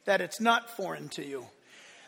that 0.05 0.21
it's 0.21 0.39
not 0.39 0.69
foreign 0.75 1.09
to 1.09 1.25
you. 1.25 1.45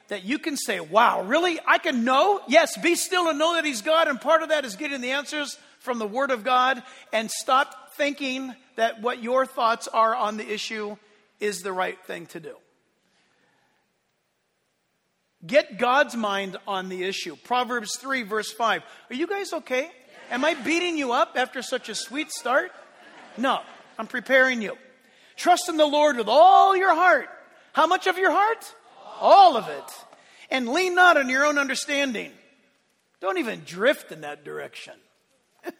That 0.08 0.24
you 0.24 0.40
can 0.40 0.58
say, 0.58 0.80
wow, 0.80 1.22
really? 1.22 1.60
I 1.68 1.78
can 1.78 2.04
know? 2.04 2.42
Yes, 2.48 2.78
be 2.78 2.96
still 2.96 3.30
and 3.30 3.38
know 3.38 3.54
that 3.54 3.66
He's 3.66 3.82
God. 3.82 4.08
And 4.08 4.20
part 4.20 4.42
of 4.42 4.50
that 4.50 4.66
is 4.66 4.76
getting 4.76 5.02
the 5.02 5.12
answers 5.12 5.58
from 5.80 6.00
the 6.00 6.08
Word 6.08 6.32
of 6.32 6.44
God 6.44 6.82
and 7.14 7.30
stop 7.30 7.94
thinking 7.94 8.56
that 8.76 9.02
what 9.02 9.22
your 9.22 9.46
thoughts 9.46 9.88
are 9.88 10.16
on 10.16 10.38
the 10.38 10.52
issue 10.52 10.96
is 11.40 11.60
the 11.60 11.72
right 11.72 11.98
thing 12.06 12.26
to 12.28 12.40
do. 12.40 12.56
Get 15.46 15.78
God's 15.78 16.16
mind 16.16 16.58
on 16.68 16.90
the 16.90 17.04
issue. 17.04 17.36
Proverbs 17.44 17.98
3, 17.98 18.24
verse 18.24 18.52
5. 18.52 18.82
Are 19.10 19.16
you 19.16 19.28
guys 19.28 19.54
okay? 19.54 19.90
Am 20.32 20.44
I 20.44 20.54
beating 20.54 20.98
you 20.98 21.14
up 21.14 21.34
after 21.36 21.62
such 21.62 21.88
a 21.88 21.96
sweet 21.96 22.32
start? 22.32 22.72
No, 23.38 23.60
I'm 23.98 24.08
preparing 24.08 24.62
you. 24.62 24.78
Trust 25.40 25.70
in 25.70 25.78
the 25.78 25.86
Lord 25.86 26.18
with 26.18 26.28
all 26.28 26.76
your 26.76 26.94
heart. 26.94 27.30
How 27.72 27.88
much 27.88 28.08
of 28.08 28.18
your 28.18 28.32
heart? 28.32 28.76
All 29.22 29.56
of 29.56 29.70
it. 29.70 30.06
And 30.52 30.68
lean 30.68 30.96
not 30.96 31.16
on 31.16 31.30
your 31.30 31.46
own 31.46 31.58
understanding. 31.58 32.34
Don't 33.22 33.38
even 33.38 33.62
drift 33.66 34.12
in 34.12 34.22
that 34.22 34.44
direction. 34.44 34.96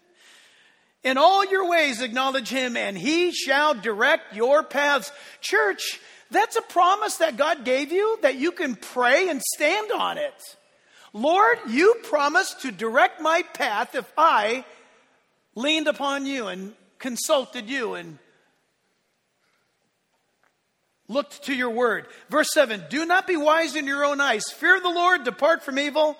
in 1.04 1.18
all 1.18 1.44
your 1.46 1.70
ways, 1.70 2.02
acknowledge 2.02 2.48
Him, 2.48 2.78
and 2.78 2.98
He 2.98 3.34
shall 3.34 3.74
direct 3.74 4.34
your 4.34 4.64
paths. 4.64 5.12
Church, 5.42 6.00
that's 6.32 6.56
a 6.56 6.62
promise 6.62 7.18
that 7.18 7.36
God 7.36 7.66
gave 7.66 7.92
you 7.92 8.18
that 8.22 8.36
you 8.36 8.54
can 8.54 8.76
pray 8.76 9.28
and 9.28 9.42
stand 9.42 9.92
on 9.92 10.18
it. 10.18 10.58
Lord, 11.12 11.58
you 11.68 11.96
promised 12.04 12.62
to 12.62 12.72
direct 12.72 13.20
my 13.20 13.42
path 13.56 13.94
if 13.94 14.10
I 14.18 14.64
leaned 15.54 15.90
upon 15.90 16.26
you 16.26 16.48
and 16.48 16.76
consulted 16.98 17.70
you 17.70 17.96
and 17.96 18.20
looked 21.10 21.44
to 21.46 21.54
your 21.54 21.72
word. 21.72 22.06
Verse 22.30 22.54
7 22.54 22.86
Do 22.90 23.06
not 23.06 23.28
be 23.28 23.36
wise 23.36 23.76
in 23.76 23.86
your 23.86 24.06
own 24.06 24.22
eyes. 24.22 24.50
Fear 24.52 24.80
the 24.80 24.90
Lord, 24.90 25.26
depart 25.26 25.64
from 25.64 25.78
evil. 25.78 26.16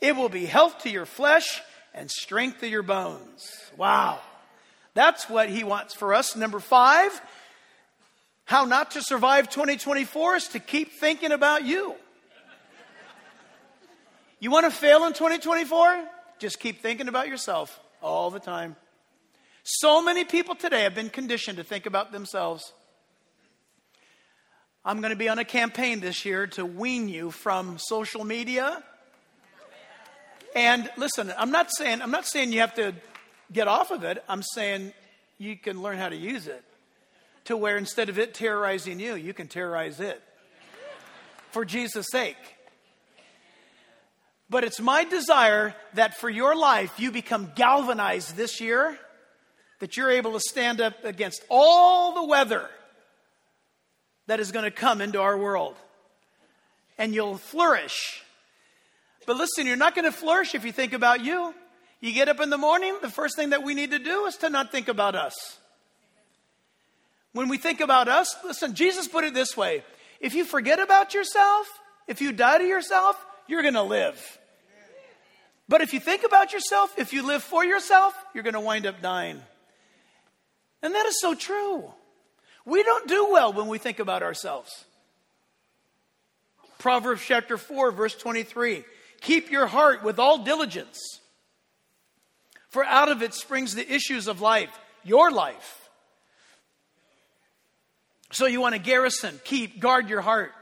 It 0.00 0.16
will 0.16 0.28
be 0.28 0.46
health 0.46 0.78
to 0.80 0.90
your 0.90 1.06
flesh 1.06 1.60
and 1.94 2.10
strength 2.10 2.60
to 2.60 2.68
your 2.68 2.82
bones. 2.82 3.48
Wow. 3.76 4.18
That's 4.94 5.28
what 5.28 5.48
he 5.48 5.62
wants 5.62 5.94
for 5.94 6.14
us. 6.14 6.34
Number 6.34 6.58
five, 6.58 7.20
how 8.44 8.64
not 8.64 8.92
to 8.92 9.02
survive 9.02 9.48
2024 9.50 10.36
is 10.36 10.48
to 10.48 10.58
keep 10.58 10.92
thinking 10.94 11.30
about 11.30 11.64
you. 11.64 11.94
You 14.40 14.50
want 14.50 14.64
to 14.64 14.70
fail 14.70 15.04
in 15.04 15.12
2024? 15.12 16.02
Just 16.38 16.58
keep 16.58 16.80
thinking 16.80 17.08
about 17.08 17.28
yourself. 17.28 17.78
all 18.02 18.30
the 18.30 18.40
time. 18.40 18.76
So 19.62 20.02
many 20.02 20.24
people 20.24 20.54
today 20.54 20.84
have 20.84 20.94
been 20.94 21.10
conditioned 21.10 21.58
to 21.58 21.64
think 21.64 21.84
about 21.84 22.12
themselves. 22.12 22.72
I'm 24.82 25.02
going 25.02 25.10
to 25.10 25.16
be 25.16 25.28
on 25.28 25.38
a 25.38 25.44
campaign 25.44 26.00
this 26.00 26.24
year 26.24 26.46
to 26.48 26.64
wean 26.64 27.10
you 27.10 27.30
from 27.30 27.76
social 27.78 28.24
media. 28.24 28.82
And 30.56 30.90
listen, 30.96 31.30
I'm 31.36 31.50
not 31.50 31.68
saying 31.70 32.00
I'm 32.00 32.10
not 32.10 32.26
saying 32.26 32.52
you 32.52 32.60
have 32.60 32.74
to 32.76 32.94
get 33.52 33.68
off 33.68 33.90
of 33.90 34.04
it. 34.04 34.24
I'm 34.26 34.42
saying 34.42 34.94
you 35.36 35.56
can 35.56 35.82
learn 35.82 35.98
how 35.98 36.08
to 36.08 36.16
use 36.16 36.46
it 36.46 36.64
to 37.44 37.58
where 37.58 37.76
instead 37.76 38.08
of 38.08 38.18
it 38.18 38.32
terrorizing 38.32 39.00
you, 39.00 39.16
you 39.16 39.34
can 39.34 39.48
terrorize 39.48 40.00
it. 40.00 40.20
For 41.50 41.66
Jesus' 41.66 42.06
sake. 42.10 42.36
But 44.48 44.64
it's 44.64 44.80
my 44.80 45.04
desire 45.04 45.74
that 45.94 46.16
for 46.16 46.30
your 46.30 46.56
life 46.56 46.98
you 46.98 47.10
become 47.10 47.52
galvanized 47.54 48.34
this 48.34 48.62
year, 48.62 48.98
that 49.80 49.98
you're 49.98 50.10
able 50.10 50.32
to 50.32 50.40
stand 50.40 50.80
up 50.80 51.04
against 51.04 51.44
all 51.50 52.14
the 52.14 52.24
weather 52.24 52.70
that 54.30 54.38
is 54.38 54.52
going 54.52 54.64
to 54.64 54.70
come 54.70 55.00
into 55.00 55.20
our 55.20 55.36
world. 55.36 55.74
And 56.96 57.12
you'll 57.12 57.36
flourish. 57.36 58.22
But 59.26 59.36
listen, 59.36 59.66
you're 59.66 59.76
not 59.76 59.96
going 59.96 60.04
to 60.04 60.12
flourish 60.12 60.54
if 60.54 60.64
you 60.64 60.70
think 60.70 60.92
about 60.92 61.24
you. 61.24 61.52
You 62.00 62.12
get 62.12 62.28
up 62.28 62.38
in 62.38 62.48
the 62.48 62.56
morning, 62.56 62.96
the 63.02 63.10
first 63.10 63.34
thing 63.34 63.50
that 63.50 63.64
we 63.64 63.74
need 63.74 63.90
to 63.90 63.98
do 63.98 64.26
is 64.26 64.36
to 64.36 64.48
not 64.48 64.70
think 64.70 64.86
about 64.86 65.16
us. 65.16 65.34
When 67.32 67.48
we 67.48 67.58
think 67.58 67.80
about 67.80 68.06
us, 68.06 68.36
listen, 68.44 68.74
Jesus 68.74 69.08
put 69.08 69.24
it 69.24 69.34
this 69.34 69.56
way 69.56 69.82
if 70.20 70.34
you 70.34 70.44
forget 70.44 70.78
about 70.78 71.12
yourself, 71.12 71.66
if 72.06 72.20
you 72.20 72.30
die 72.30 72.58
to 72.58 72.64
yourself, 72.64 73.16
you're 73.48 73.62
going 73.62 73.74
to 73.74 73.82
live. 73.82 74.38
But 75.68 75.80
if 75.80 75.92
you 75.92 75.98
think 75.98 76.22
about 76.22 76.52
yourself, 76.52 76.96
if 76.96 77.12
you 77.12 77.26
live 77.26 77.42
for 77.42 77.64
yourself, 77.64 78.14
you're 78.32 78.44
going 78.44 78.54
to 78.54 78.60
wind 78.60 78.86
up 78.86 79.02
dying. 79.02 79.42
And 80.82 80.94
that 80.94 81.06
is 81.06 81.20
so 81.20 81.34
true. 81.34 81.92
We 82.64 82.82
don't 82.82 83.08
do 83.08 83.28
well 83.30 83.52
when 83.52 83.68
we 83.68 83.78
think 83.78 83.98
about 83.98 84.22
ourselves. 84.22 84.84
Proverbs 86.78 87.22
chapter 87.24 87.56
4, 87.56 87.92
verse 87.92 88.14
23 88.14 88.84
Keep 89.20 89.50
your 89.50 89.66
heart 89.66 90.02
with 90.02 90.18
all 90.18 90.38
diligence, 90.38 90.98
for 92.70 92.84
out 92.84 93.10
of 93.10 93.22
it 93.22 93.34
springs 93.34 93.74
the 93.74 93.92
issues 93.92 94.28
of 94.28 94.40
life, 94.40 94.70
your 95.04 95.30
life. 95.30 95.90
So 98.32 98.46
you 98.46 98.60
want 98.60 98.74
to 98.74 98.80
garrison, 98.80 99.40
keep, 99.44 99.80
guard 99.80 100.08
your 100.08 100.20
heart. 100.20 100.52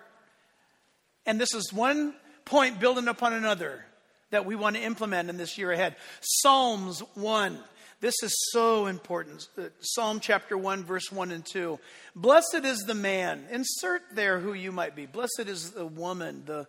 And 1.27 1.39
this 1.39 1.53
is 1.55 1.73
one 1.73 2.15
point 2.47 2.81
building 2.81 3.09
upon 3.09 3.35
another 3.35 3.85
that 4.31 4.47
we 4.47 4.57
want 4.57 4.77
to 4.77 4.83
implement 4.83 5.29
in 5.29 5.37
this 5.37 5.59
year 5.59 5.71
ahead. 5.71 5.97
Psalms 6.21 7.01
1. 7.15 7.59
This 8.01 8.15
is 8.23 8.33
so 8.53 8.87
important. 8.87 9.49
Uh, 9.57 9.65
Psalm 9.81 10.21
chapter 10.21 10.57
1, 10.57 10.85
verse 10.85 11.11
1 11.11 11.33
and 11.33 11.45
2. 11.45 11.79
Blessed 12.15 12.61
is 12.65 12.79
the 12.81 12.95
man, 12.95 13.45
insert 13.51 14.03
there 14.13 14.39
who 14.39 14.53
you 14.53 14.71
might 14.71 14.95
be. 14.95 15.07
Blessed 15.07 15.45
is 15.47 15.73
the 15.73 15.87
woman, 15.87 16.45
the 16.47 16.67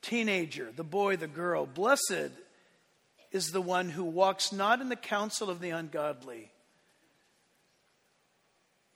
teenager, 0.00 0.72
the 0.74 0.84
boy, 0.84 1.16
the 1.16 1.28
girl. 1.28 1.66
Blessed 1.66 2.30
is 3.30 3.48
the 3.48 3.60
one 3.60 3.90
who 3.90 4.04
walks 4.04 4.52
not 4.52 4.80
in 4.80 4.88
the 4.88 4.96
counsel 4.96 5.50
of 5.50 5.60
the 5.60 5.70
ungodly. 5.70 6.50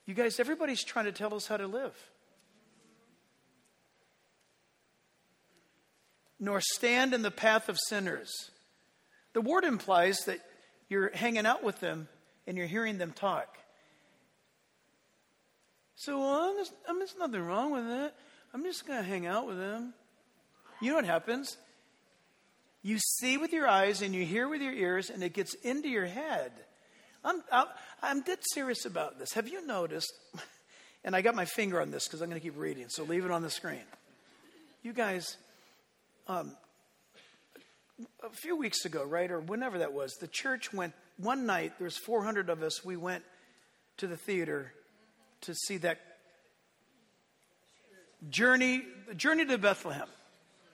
You 0.05 0.13
guys, 0.13 0.39
everybody's 0.39 0.83
trying 0.83 1.05
to 1.05 1.11
tell 1.11 1.33
us 1.33 1.47
how 1.47 1.57
to 1.57 1.67
live. 1.67 1.95
nor 6.39 6.61
stand 6.61 7.13
in 7.13 7.21
the 7.21 7.31
path 7.31 7.69
of 7.69 7.79
sinners. 7.87 8.51
The 9.33 9.41
word 9.41 9.63
implies 9.63 10.19
that 10.25 10.39
you're 10.89 11.09
hanging 11.13 11.45
out 11.45 11.63
with 11.63 11.79
them 11.79 12.07
and 12.47 12.57
you're 12.57 12.67
hearing 12.67 12.97
them 12.97 13.11
talk. 13.11 13.57
So 15.95 16.19
well, 16.19 16.53
there's, 16.55 16.71
I 16.87 16.91
mean, 16.91 16.99
there's 16.99 17.15
nothing 17.17 17.41
wrong 17.41 17.71
with 17.71 17.87
it. 17.87 18.13
I'm 18.53 18.63
just 18.63 18.85
going 18.85 18.99
to 18.99 19.07
hang 19.07 19.25
out 19.25 19.47
with 19.47 19.57
them. 19.57 19.93
You 20.81 20.89
know 20.89 20.95
what 20.95 21.05
happens? 21.05 21.57
You 22.83 22.99
see 22.99 23.37
with 23.37 23.51
your 23.53 23.67
eyes 23.67 24.01
and 24.01 24.13
you 24.13 24.25
hear 24.25 24.47
with 24.47 24.61
your 24.61 24.73
ears, 24.73 25.09
and 25.09 25.23
it 25.23 25.33
gets 25.33 25.55
into 25.55 25.89
your 25.89 26.05
head. 26.05 26.51
I'm, 27.23 27.41
I'm, 27.51 27.67
I'm 28.03 28.21
dead 28.21 28.39
serious 28.53 28.85
about 28.85 29.17
this. 29.17 29.33
Have 29.33 29.47
you 29.47 29.65
noticed? 29.65 30.13
And 31.05 31.15
I 31.15 31.21
got 31.21 31.35
my 31.35 31.45
finger 31.45 31.79
on 31.79 31.91
this 31.91 32.05
because 32.07 32.21
I'm 32.21 32.29
going 32.29 32.41
to 32.41 32.43
keep 32.43 32.57
reading, 32.57 32.89
so 32.89 33.03
leave 33.03 33.25
it 33.25 33.31
on 33.31 33.43
the 33.43 33.49
screen. 33.51 33.85
You 34.81 34.91
guys, 34.91 35.37
um, 36.27 36.53
a 38.23 38.29
few 38.29 38.57
weeks 38.57 38.85
ago, 38.85 39.03
right, 39.03 39.31
or 39.31 39.39
whenever 39.39 39.79
that 39.79 39.93
was, 39.93 40.15
the 40.15 40.27
church 40.27 40.73
went 40.73 40.93
one 41.17 41.45
night. 41.45 41.73
There's 41.79 41.97
400 41.97 42.49
of 42.49 42.61
us. 42.61 42.83
We 42.83 42.97
went 42.97 43.23
to 43.97 44.07
the 44.07 44.17
theater 44.17 44.73
to 45.41 45.53
see 45.53 45.77
that 45.77 45.99
journey, 48.29 48.83
the 49.07 49.15
journey 49.15 49.45
to 49.45 49.57
Bethlehem, 49.57 50.07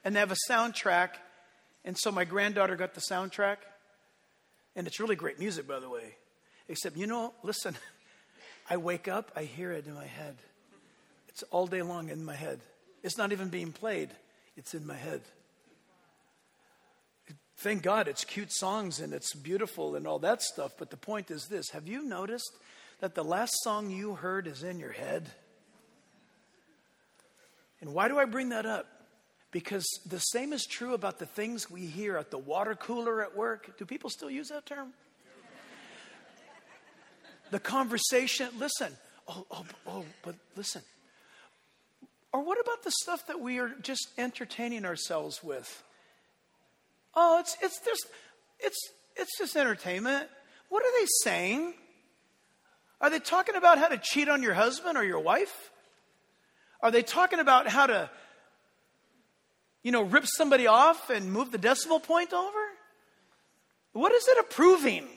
and 0.03 0.15
they 0.15 0.19
have 0.19 0.31
a 0.31 0.37
soundtrack. 0.49 1.09
And 1.85 1.97
so 1.97 2.11
my 2.11 2.25
granddaughter 2.25 2.75
got 2.75 2.93
the 2.93 3.01
soundtrack, 3.01 3.57
and 4.75 4.87
it's 4.87 4.99
really 4.99 5.15
great 5.15 5.39
music, 5.39 5.67
by 5.67 5.79
the 5.79 5.89
way. 5.89 6.15
Except, 6.67 6.97
you 6.97 7.07
know, 7.07 7.33
listen, 7.43 7.75
I 8.69 8.77
wake 8.77 9.07
up, 9.07 9.31
I 9.35 9.43
hear 9.43 9.71
it 9.71 9.85
in 9.85 9.93
my 9.93 10.05
head. 10.05 10.37
It's 11.27 11.43
all 11.43 11.67
day 11.67 11.81
long 11.81 12.09
in 12.09 12.23
my 12.25 12.35
head. 12.35 12.59
It's 13.03 13.17
not 13.17 13.31
even 13.31 13.49
being 13.49 13.71
played, 13.71 14.09
it's 14.55 14.73
in 14.73 14.85
my 14.85 14.95
head 14.95 15.21
thank 17.61 17.83
God 17.83 18.07
it's 18.07 18.25
cute 18.25 18.51
songs 18.51 18.99
and 18.99 19.13
it's 19.13 19.35
beautiful 19.35 19.95
and 19.95 20.07
all 20.07 20.19
that 20.19 20.41
stuff. 20.41 20.73
But 20.77 20.89
the 20.89 20.97
point 20.97 21.31
is 21.31 21.47
this 21.47 21.69
have 21.69 21.87
you 21.87 22.03
noticed 22.03 22.51
that 22.99 23.15
the 23.15 23.23
last 23.23 23.53
song 23.63 23.89
you 23.89 24.15
heard 24.15 24.47
is 24.47 24.63
in 24.63 24.79
your 24.79 24.91
head? 24.91 25.29
And 27.79 27.93
why 27.93 28.07
do 28.07 28.19
I 28.19 28.25
bring 28.25 28.49
that 28.49 28.65
up? 28.65 28.85
Because 29.51 29.85
the 30.05 30.19
same 30.19 30.53
is 30.53 30.65
true 30.65 30.93
about 30.93 31.19
the 31.19 31.25
things 31.25 31.69
we 31.69 31.85
hear 31.85 32.17
at 32.17 32.31
the 32.31 32.37
water 32.37 32.75
cooler 32.75 33.21
at 33.21 33.35
work. 33.35 33.77
Do 33.77 33.85
people 33.85 34.09
still 34.09 34.29
use 34.29 34.49
that 34.49 34.65
term? 34.65 34.93
the 37.49 37.59
conversation, 37.59 38.47
listen, 38.57 38.95
oh, 39.27 39.45
oh, 39.51 39.65
oh, 39.85 40.05
but 40.23 40.35
listen. 40.55 40.81
Or 42.31 42.43
what 42.43 42.61
about 42.61 42.83
the 42.83 42.91
stuff 42.91 43.27
that 43.27 43.41
we 43.41 43.59
are 43.59 43.69
just 43.81 44.07
entertaining 44.17 44.85
ourselves 44.85 45.43
with? 45.43 45.83
Oh, 47.15 47.39
it's, 47.39 47.57
it's 47.61 47.79
just, 47.83 48.07
it's, 48.59 48.89
it's 49.15 49.37
just 49.37 49.55
entertainment. 49.55 50.27
What 50.69 50.83
are 50.83 51.01
they 51.01 51.07
saying? 51.23 51.73
Are 53.01 53.09
they 53.09 53.19
talking 53.19 53.55
about 53.55 53.77
how 53.77 53.87
to 53.87 53.97
cheat 53.97 54.29
on 54.29 54.43
your 54.43 54.53
husband 54.53 54.97
or 54.97 55.03
your 55.03 55.19
wife? 55.19 55.71
Are 56.81 56.91
they 56.91 57.01
talking 57.01 57.39
about 57.39 57.67
how 57.67 57.87
to, 57.87 58.09
you 59.83 59.91
know, 59.91 60.03
rip 60.03 60.25
somebody 60.25 60.67
off 60.67 61.09
and 61.09 61.31
move 61.31 61.51
the 61.51 61.57
decimal 61.57 61.99
point 61.99 62.33
over? 62.33 62.59
What 63.93 64.11
is 64.13 64.27
it 64.27 64.37
approving? 64.39 65.07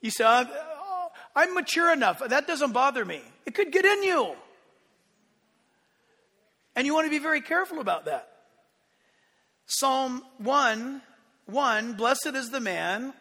You 0.00 0.10
say, 0.10 0.24
uh, 0.24 0.44
oh, 0.48 1.08
I'm 1.36 1.54
mature 1.54 1.92
enough. 1.92 2.22
That 2.26 2.46
doesn't 2.46 2.72
bother 2.72 3.04
me. 3.04 3.20
It 3.46 3.54
could 3.54 3.70
get 3.70 3.84
in 3.84 4.02
you. 4.02 4.34
And 6.76 6.86
you 6.86 6.94
want 6.94 7.06
to 7.06 7.10
be 7.10 7.18
very 7.18 7.40
careful 7.40 7.80
about 7.80 8.06
that. 8.06 8.28
Psalm 9.66 10.22
1 10.38 11.02
1 11.46 11.92
Blessed 11.94 12.34
is 12.34 12.50
the 12.50 12.60
man 12.60 13.12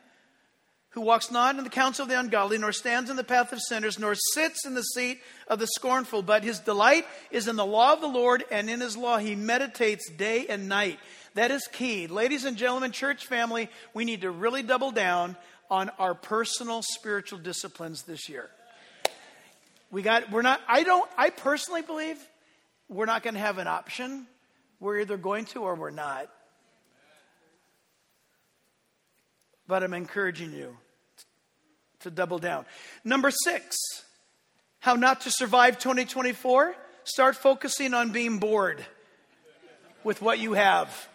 who 0.94 1.02
walks 1.02 1.32
not 1.32 1.58
in 1.58 1.64
the 1.64 1.70
counsel 1.70 2.04
of 2.04 2.10
the 2.10 2.20
ungodly, 2.20 2.58
nor 2.58 2.72
stands 2.72 3.10
in 3.10 3.16
the 3.16 3.24
path 3.24 3.52
of 3.52 3.60
sinners, 3.60 3.98
nor 3.98 4.14
sits 4.16 4.66
in 4.66 4.76
the 4.76 4.84
seat 4.84 5.20
of 5.48 5.58
the 5.58 5.68
scornful, 5.68 6.22
but 6.22 6.44
his 6.44 6.60
delight 6.60 7.06
is 7.32 7.48
in 7.48 7.56
the 7.56 7.66
law 7.66 7.94
of 7.94 8.02
the 8.02 8.08
Lord, 8.08 8.44
and 8.52 8.70
in 8.70 8.80
his 8.80 8.96
law 8.96 9.18
he 9.18 9.36
meditates 9.36 10.10
day 10.12 10.46
and 10.48 10.70
night. 10.70 11.00
That 11.34 11.50
is 11.50 11.68
key. 11.72 12.06
Ladies 12.06 12.46
and 12.46 12.56
gentlemen, 12.56 12.92
church 12.92 13.26
family, 13.26 13.70
we 13.96 14.06
need 14.06 14.22
to 14.22 14.30
really 14.30 14.62
double 14.62 14.92
down 14.92 15.36
on 15.72 15.90
our 15.98 16.14
personal 16.14 16.84
spiritual 16.84 17.40
disciplines 17.40 18.04
this 18.04 18.30
year. 18.30 18.52
We 19.90 20.04
got, 20.04 20.32
we're 20.32 20.44
not, 20.44 20.62
I 20.68 20.84
don't, 20.84 21.10
I 21.18 21.32
personally 21.32 21.82
believe 21.82 22.18
we're 22.88 23.08
not 23.08 23.24
going 23.24 23.34
to 23.34 23.40
have 23.40 23.58
an 23.58 23.68
option 23.68 24.28
we're 24.84 25.00
either 25.00 25.16
going 25.16 25.46
to 25.46 25.62
or 25.62 25.76
we're 25.76 25.92
not. 25.92 26.28
But 29.66 29.82
I'm 29.82 29.94
encouraging 29.94 30.52
you 30.52 30.76
to 32.02 32.12
double 32.12 32.38
down. 32.38 32.66
Number 33.06 33.32
six, 33.32 33.78
how 34.82 34.96
not 34.96 35.22
to 35.22 35.32
survive 35.32 35.80
2024. 35.80 36.76
Start 37.06 37.38
focusing 37.38 37.94
on 37.94 38.12
being 38.12 38.40
bored 38.40 38.86
with 40.04 40.22
what 40.22 40.40
you 40.40 40.52
have. 40.52 41.08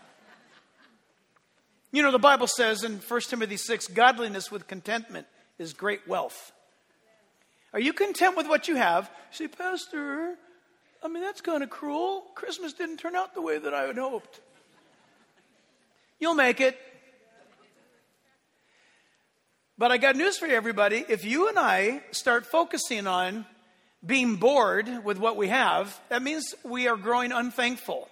You 1.92 2.02
know, 2.02 2.10
the 2.10 2.18
Bible 2.18 2.46
says 2.46 2.84
in 2.84 2.96
1 2.96 3.20
Timothy 3.22 3.58
6 3.58 3.88
godliness 3.88 4.50
with 4.50 4.66
contentment 4.66 5.26
is 5.58 5.74
great 5.74 6.08
wealth. 6.08 6.52
Are 7.74 7.80
you 7.80 7.92
content 7.92 8.34
with 8.34 8.48
what 8.48 8.66
you 8.66 8.76
have? 8.76 9.10
Say, 9.30 9.46
Pastor, 9.46 10.36
I 11.02 11.08
mean, 11.08 11.22
that's 11.22 11.40
kind 11.40 11.62
of 11.62 11.70
cruel. 11.70 12.24
Christmas 12.34 12.72
didn't 12.72 12.96
turn 12.96 13.14
out 13.14 13.34
the 13.34 13.42
way 13.42 13.58
that 13.58 13.72
I 13.72 13.82
had 13.82 13.98
hoped. 13.98 14.40
You'll 16.18 16.34
make 16.34 16.60
it. 16.60 16.76
But 19.76 19.92
I 19.92 19.98
got 19.98 20.16
news 20.16 20.36
for 20.36 20.46
you, 20.48 20.56
everybody. 20.56 21.04
If 21.08 21.24
you 21.24 21.48
and 21.48 21.56
I 21.56 22.02
start 22.10 22.46
focusing 22.46 23.06
on 23.06 23.46
being 24.04 24.36
bored 24.36 25.04
with 25.04 25.18
what 25.18 25.36
we 25.36 25.48
have, 25.48 26.00
that 26.08 26.20
means 26.20 26.52
we 26.64 26.88
are 26.88 26.96
growing 26.96 27.30
unthankful. 27.30 28.08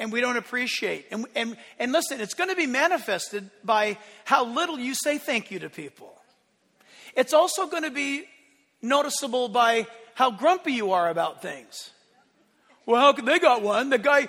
And 0.00 0.10
we 0.12 0.20
don't 0.20 0.36
appreciate. 0.36 1.06
And, 1.12 1.26
and, 1.36 1.56
and 1.78 1.92
listen, 1.92 2.20
it's 2.20 2.34
going 2.34 2.50
to 2.50 2.56
be 2.56 2.66
manifested 2.66 3.50
by 3.64 3.98
how 4.24 4.46
little 4.46 4.78
you 4.80 4.94
say 4.94 5.18
thank 5.18 5.52
you 5.52 5.60
to 5.60 5.70
people. 5.70 6.12
It's 7.14 7.32
also 7.32 7.66
going 7.68 7.84
to 7.84 7.90
be 7.90 8.24
noticeable 8.82 9.48
by 9.48 9.86
how 10.18 10.32
grumpy 10.32 10.72
you 10.72 10.90
are 10.90 11.08
about 11.08 11.42
things. 11.42 11.92
Well, 12.86 13.00
how 13.00 13.12
could 13.12 13.24
they 13.24 13.38
got 13.38 13.62
one? 13.62 13.88
The 13.88 13.98
guy, 13.98 14.28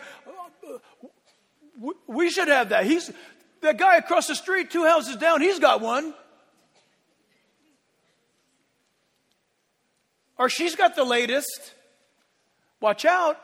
we 2.06 2.30
should 2.30 2.47
have 2.47 2.69
that. 2.69 2.86
He's 2.86 3.12
that 3.62 3.80
guy 3.80 3.97
across 3.97 4.28
the 4.28 4.36
street, 4.36 4.69
two 4.69 4.86
houses 4.86 5.15
down. 5.15 5.41
He's 5.41 5.58
got 5.58 5.82
one. 5.82 6.13
Or 10.38 10.47
she's 10.47 10.75
got 10.75 10.95
the 10.95 11.04
latest. 11.04 11.73
Watch 12.80 13.04
out. 13.04 13.39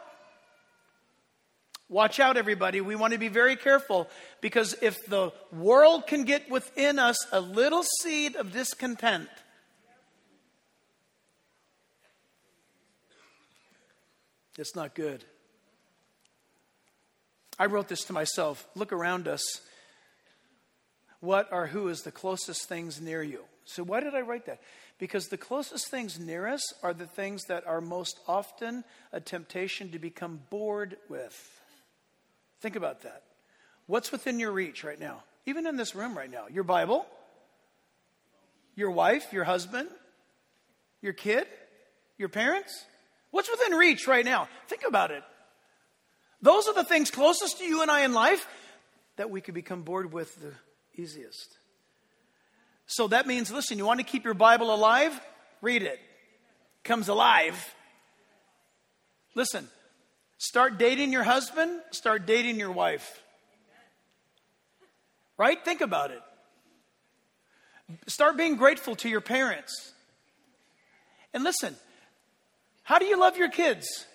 Watch 1.89 2.19
out, 2.19 2.37
everybody. 2.37 2.79
We 2.79 2.95
want 2.95 3.13
to 3.13 3.19
be 3.19 3.27
very 3.27 3.55
careful 3.55 4.07
because 4.39 4.75
if 4.83 5.03
the 5.07 5.31
world 5.51 6.05
can 6.05 6.25
get 6.25 6.47
within 6.51 6.99
us 6.99 7.17
a 7.31 7.39
little 7.39 7.81
seed 8.01 8.35
of 8.35 8.53
discontent, 8.53 9.29
it's 14.57 14.75
not 14.75 14.95
good. 14.95 15.23
I 17.57 17.65
wrote 17.67 17.87
this 17.87 18.03
to 18.05 18.13
myself. 18.13 18.67
Look 18.75 18.91
around 18.91 19.27
us. 19.27 19.43
What 21.19 21.49
or 21.51 21.67
who 21.67 21.87
is 21.87 22.01
the 22.01 22.11
closest 22.11 22.67
things 22.67 23.01
near 23.01 23.23
you? 23.23 23.43
So, 23.65 23.83
why 23.83 23.99
did 23.99 24.13
I 24.13 24.21
write 24.21 24.45
that? 24.45 24.61
Because 24.99 25.27
the 25.27 25.37
closest 25.37 25.89
things 25.89 26.19
near 26.19 26.47
us 26.47 26.61
are 26.83 26.93
the 26.93 27.07
things 27.07 27.45
that 27.45 27.65
are 27.65 27.81
most 27.81 28.19
often 28.27 28.83
a 29.11 29.19
temptation 29.19 29.91
to 29.91 29.99
become 29.99 30.41
bored 30.49 30.97
with. 31.09 31.61
Think 32.61 32.75
about 32.75 33.01
that. 33.01 33.23
What's 33.87 34.11
within 34.11 34.39
your 34.39 34.51
reach 34.51 34.83
right 34.83 34.99
now? 34.99 35.23
Even 35.45 35.67
in 35.67 35.77
this 35.77 35.95
room 35.95 36.17
right 36.17 36.29
now? 36.29 36.45
Your 36.51 36.63
Bible? 36.63 37.05
Your 38.75 38.91
wife? 38.91 39.33
Your 39.33 39.43
husband? 39.43 39.89
Your 41.01 41.13
kid? 41.13 41.47
Your 42.17 42.29
parents? 42.29 42.85
What's 43.35 43.51
within 43.51 43.73
reach 43.73 44.07
right 44.07 44.23
now? 44.23 44.47
Think 44.69 44.83
about 44.87 45.11
it. 45.11 45.21
Those 46.41 46.69
are 46.69 46.73
the 46.73 46.85
things 46.85 47.11
closest 47.11 47.57
to 47.57 47.65
you 47.65 47.81
and 47.81 47.91
I 47.91 48.05
in 48.05 48.13
life 48.13 48.47
that 49.17 49.29
we 49.29 49.41
could 49.41 49.53
become 49.53 49.81
bored 49.81 50.13
with 50.13 50.33
the 50.41 50.53
easiest. 50.95 51.57
So 52.87 53.09
that 53.09 53.27
means, 53.27 53.51
listen, 53.51 53.77
you 53.77 53.85
want 53.85 53.99
to 53.99 54.05
keep 54.05 54.23
your 54.23 54.35
Bible 54.35 54.73
alive? 54.73 55.19
Read 55.61 55.83
it. 55.83 55.99
Comes 56.85 57.09
alive. 57.09 57.75
Listen, 59.35 59.67
start 60.37 60.77
dating 60.77 61.11
your 61.11 61.23
husband, 61.23 61.81
start 61.91 62.25
dating 62.25 62.57
your 62.57 62.71
wife. 62.71 63.21
Right? 65.37 65.57
Think 65.65 65.81
about 65.81 66.11
it. 66.11 66.21
Start 68.07 68.37
being 68.37 68.55
grateful 68.55 68.95
to 68.95 69.09
your 69.09 69.19
parents. 69.19 69.91
And 71.33 71.43
listen, 71.43 71.75
how 72.85 72.99
do 72.99 73.05
you 73.05 73.19
love 73.19 73.35
your 73.35 73.49
kids? 73.49 74.05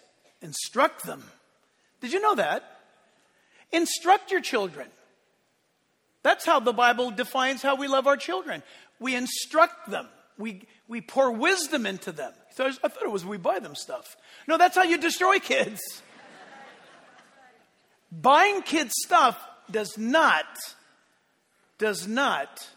Instruct 0.41 1.05
them. 1.05 1.25
Did 2.01 2.13
you 2.13 2.21
know 2.21 2.37
that? 2.37 2.63
Instruct 3.73 4.31
your 4.31 4.41
children. 4.41 4.87
That's 6.23 6.47
how 6.47 6.61
the 6.61 6.73
Bible 6.73 7.11
defines 7.11 7.63
how 7.63 7.75
we 7.75 7.89
love 7.89 8.07
our 8.07 8.17
children. 8.17 8.63
We 9.01 9.17
instruct 9.17 9.91
them, 9.91 10.07
we, 10.39 10.63
we 10.87 11.01
pour 11.01 11.33
wisdom 11.33 11.85
into 11.85 12.13
them. 12.13 12.33
I 12.59 12.71
thought 12.71 13.03
it 13.03 13.11
was 13.11 13.25
we 13.25 13.39
buy 13.39 13.59
them 13.59 13.75
stuff. 13.75 14.17
No, 14.47 14.57
that's 14.57 14.77
how 14.77 14.85
you 14.85 14.99
destroy 14.99 15.41
kids. 15.41 15.81
Buying 18.13 18.63
kids 18.63 18.93
stuff 19.05 19.37
does 19.69 19.99
not, 19.99 20.45
does 21.79 22.07
not 22.07 22.69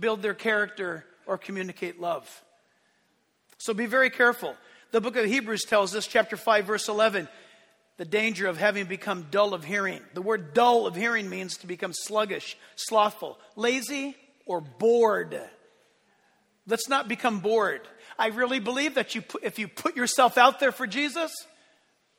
build 0.00 0.20
their 0.22 0.34
character 0.34 1.04
or 1.26 1.38
communicate 1.38 2.00
love. 2.00 2.42
So 3.58 3.72
be 3.72 3.86
very 3.86 4.10
careful. 4.10 4.56
The 4.92 5.00
book 5.00 5.16
of 5.16 5.24
Hebrews 5.24 5.64
tells 5.64 5.96
us, 5.96 6.06
chapter 6.06 6.36
5, 6.36 6.66
verse 6.66 6.88
11, 6.88 7.26
the 7.96 8.04
danger 8.04 8.46
of 8.46 8.58
having 8.58 8.84
become 8.84 9.26
dull 9.30 9.54
of 9.54 9.64
hearing. 9.64 10.02
The 10.12 10.20
word 10.20 10.52
dull 10.52 10.86
of 10.86 10.94
hearing 10.94 11.30
means 11.30 11.56
to 11.58 11.66
become 11.66 11.94
sluggish, 11.94 12.58
slothful, 12.76 13.38
lazy, 13.56 14.14
or 14.44 14.60
bored. 14.60 15.40
Let's 16.66 16.90
not 16.90 17.08
become 17.08 17.40
bored. 17.40 17.80
I 18.18 18.28
really 18.28 18.60
believe 18.60 18.96
that 18.96 19.14
you 19.14 19.22
put, 19.22 19.42
if 19.44 19.58
you 19.58 19.66
put 19.66 19.96
yourself 19.96 20.36
out 20.36 20.60
there 20.60 20.72
for 20.72 20.86
Jesus, 20.86 21.32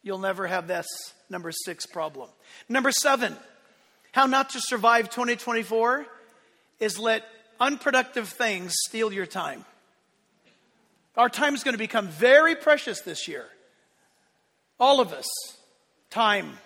you'll 0.02 0.18
never 0.18 0.48
have 0.48 0.68
this 0.68 0.88
number 1.30 1.52
six 1.52 1.86
problem. 1.86 2.28
Number 2.68 2.92
seven, 2.92 3.36
how 4.14 4.26
not 4.26 4.50
to 4.52 4.60
survive 4.60 5.12
2024 5.12 6.08
is 6.80 6.98
let 6.98 7.24
unproductive 7.60 8.30
things 8.30 8.74
steal 8.88 9.14
your 9.14 9.28
time. 9.28 9.64
Our 11.16 11.30
time 11.30 11.54
is 11.54 11.64
going 11.64 11.74
to 11.74 11.80
become 11.80 12.08
very 12.08 12.56
precious 12.56 13.02
this 13.02 13.28
year. 13.28 13.46
All 14.80 15.00
of 15.00 15.14
us 15.14 15.28
time. 16.10 16.58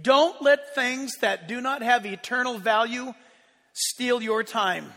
Don't 0.00 0.40
let 0.42 0.74
things 0.74 1.12
that 1.20 1.48
do 1.48 1.60
not 1.60 1.82
have 1.82 2.06
eternal 2.06 2.58
value 2.58 3.12
steal 3.72 4.22
your 4.22 4.42
time. 4.42 4.92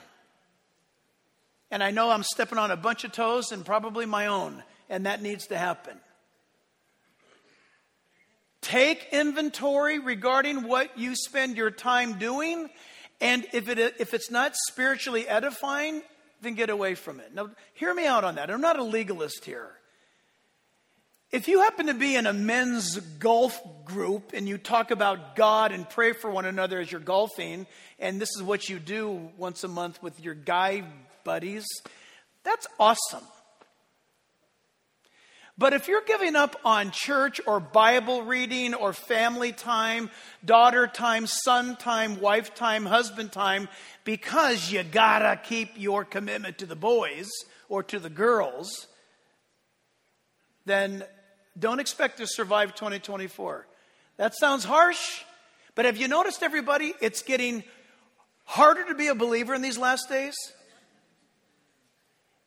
And 1.72 1.84
I 1.84 1.92
know 1.92 2.10
I'm 2.10 2.24
stepping 2.24 2.58
on 2.58 2.72
a 2.72 2.78
bunch 2.78 3.04
of 3.04 3.12
toes 3.12 3.52
and 3.52 3.66
probably 3.66 4.06
my 4.06 4.28
own, 4.28 4.64
and 4.90 5.06
that 5.06 5.22
needs 5.22 5.48
to 5.48 5.58
happen. 5.58 5.98
Take 8.62 9.08
inventory 9.12 10.00
regarding 10.00 10.64
what 10.68 10.98
you 10.98 11.16
spend 11.16 11.58
your 11.58 11.72
time 11.72 12.20
doing, 12.20 12.70
and 13.20 13.46
if, 13.52 13.68
it, 13.68 13.80
if 14.00 14.14
it's 14.14 14.32
not 14.32 14.54
spiritually 14.70 15.28
edifying, 15.28 16.02
then 16.44 16.56
get 16.56 16.70
away 16.70 16.96
from 16.96 17.20
it. 17.20 17.34
Now, 17.34 17.50
hear 17.74 17.94
me 17.94 18.06
out 18.06 18.24
on 18.24 18.36
that. 18.36 18.50
I'm 18.50 18.62
not 18.62 18.78
a 18.78 18.84
legalist 18.84 19.46
here. 19.46 19.72
If 21.32 21.48
you 21.48 21.62
happen 21.62 21.88
to 21.88 21.96
be 21.96 22.16
in 22.16 22.28
a 22.28 22.34
men's 22.34 23.00
golf 23.18 23.60
group 23.86 24.34
and 24.36 24.48
you 24.48 24.60
talk 24.60 24.92
about 24.92 25.36
God 25.36 25.72
and 25.72 25.90
pray 25.90 26.14
for 26.14 26.30
one 26.30 26.46
another 26.46 26.80
as 26.80 26.92
you're 26.92 27.02
golfing, 27.02 27.66
and 27.98 28.22
this 28.22 28.30
is 28.36 28.44
what 28.44 28.70
you 28.70 28.78
do 28.78 29.32
once 29.36 29.64
a 29.64 29.68
month 29.68 30.04
with 30.04 30.20
your 30.20 30.36
guy 30.36 30.84
buddies, 31.24 31.66
that's 32.44 32.68
awesome. 32.80 33.24
But 35.58 35.74
if 35.74 35.88
you're 35.88 36.02
giving 36.02 36.36
up 36.36 36.56
on 36.66 36.90
church 36.90 37.40
or 37.46 37.60
Bible 37.60 38.24
reading 38.24 38.74
or 38.74 38.92
family 38.92 39.52
time, 39.52 40.10
daughter 40.44 40.88
time, 40.88 41.28
son 41.28 41.76
time, 41.76 42.20
wife 42.20 42.56
time, 42.56 42.86
husband 42.86 43.32
time, 43.32 43.70
because 44.04 44.72
you 44.72 44.84
gotta 44.84 45.40
keep 45.44 45.70
your 45.76 46.06
commitment 46.06 46.58
to 46.58 46.66
the 46.66 46.76
boys 46.76 47.30
or 47.70 47.84
to 47.84 48.00
the 48.00 48.10
girls, 48.10 48.88
then 50.66 51.04
don't 51.58 51.80
expect 51.80 52.18
to 52.18 52.26
survive 52.26 52.74
2024. 52.74 53.68
That 54.18 54.34
sounds 54.36 54.64
harsh, 54.64 55.22
but 55.76 55.86
have 55.86 55.98
you 55.98 56.08
noticed, 56.08 56.42
everybody, 56.42 56.94
it's 57.00 57.22
getting 57.22 57.64
harder 58.44 58.86
to 58.86 58.96
be 58.96 59.08
a 59.08 59.16
believer 59.16 59.54
in 59.54 59.62
these 59.62 59.78
last 59.78 60.10
days? 60.10 60.36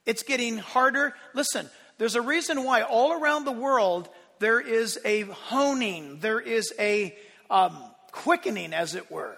It's 0.06 0.22
getting 0.24 0.58
harder. 0.58 1.14
Listen, 1.34 1.68
there's 1.98 2.14
a 2.14 2.22
reason 2.22 2.64
why 2.64 2.82
all 2.82 3.12
around 3.12 3.44
the 3.44 3.52
world 3.52 4.08
there 4.38 4.60
is 4.60 4.98
a 5.04 5.22
honing, 5.22 6.18
there 6.20 6.40
is 6.40 6.72
a 6.78 7.16
um, 7.50 7.76
quickening, 8.12 8.74
as 8.74 8.94
it 8.94 9.10
were. 9.10 9.36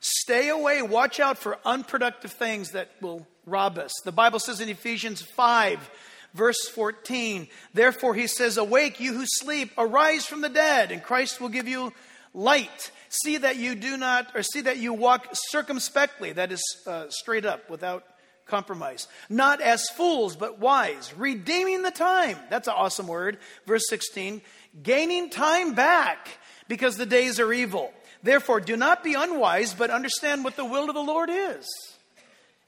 Stay 0.00 0.48
away, 0.48 0.82
watch 0.82 1.20
out 1.20 1.38
for 1.38 1.58
unproductive 1.64 2.32
things 2.32 2.72
that 2.72 2.90
will 3.00 3.26
rob 3.46 3.78
us. 3.78 3.92
The 4.04 4.12
Bible 4.12 4.38
says 4.38 4.60
in 4.60 4.68
Ephesians 4.68 5.22
5 5.22 5.90
verse 6.34 6.68
14. 6.68 7.48
Therefore, 7.74 8.14
he 8.14 8.26
says, 8.26 8.56
Awake, 8.56 9.00
you 9.00 9.12
who 9.12 9.24
sleep, 9.26 9.70
arise 9.76 10.26
from 10.26 10.40
the 10.40 10.48
dead, 10.48 10.92
and 10.92 11.02
Christ 11.02 11.40
will 11.40 11.48
give 11.48 11.68
you 11.68 11.92
light. 12.34 12.90
See 13.08 13.36
that 13.36 13.56
you 13.56 13.74
do 13.74 13.96
not, 13.96 14.34
or 14.34 14.42
see 14.42 14.62
that 14.62 14.78
you 14.78 14.92
walk 14.92 15.28
circumspectly, 15.32 16.32
that 16.32 16.52
is 16.52 16.62
uh, 16.86 17.06
straight 17.10 17.44
up, 17.44 17.68
without 17.68 18.04
compromise. 18.52 19.08
Not 19.30 19.62
as 19.62 19.88
fools, 19.88 20.36
but 20.36 20.58
wise, 20.58 21.12
redeeming 21.16 21.82
the 21.82 21.90
time. 21.90 22.36
That's 22.50 22.68
an 22.68 22.74
awesome 22.76 23.08
word. 23.08 23.38
Verse 23.66 23.84
16, 23.88 24.42
gaining 24.82 25.30
time 25.30 25.74
back 25.74 26.28
because 26.68 26.98
the 26.98 27.06
days 27.06 27.40
are 27.40 27.50
evil. 27.50 27.92
Therefore, 28.22 28.60
do 28.60 28.76
not 28.76 29.02
be 29.02 29.14
unwise, 29.14 29.72
but 29.72 29.88
understand 29.88 30.44
what 30.44 30.56
the 30.56 30.66
will 30.66 30.88
of 30.90 30.94
the 30.94 31.02
Lord 31.02 31.30
is. 31.32 31.66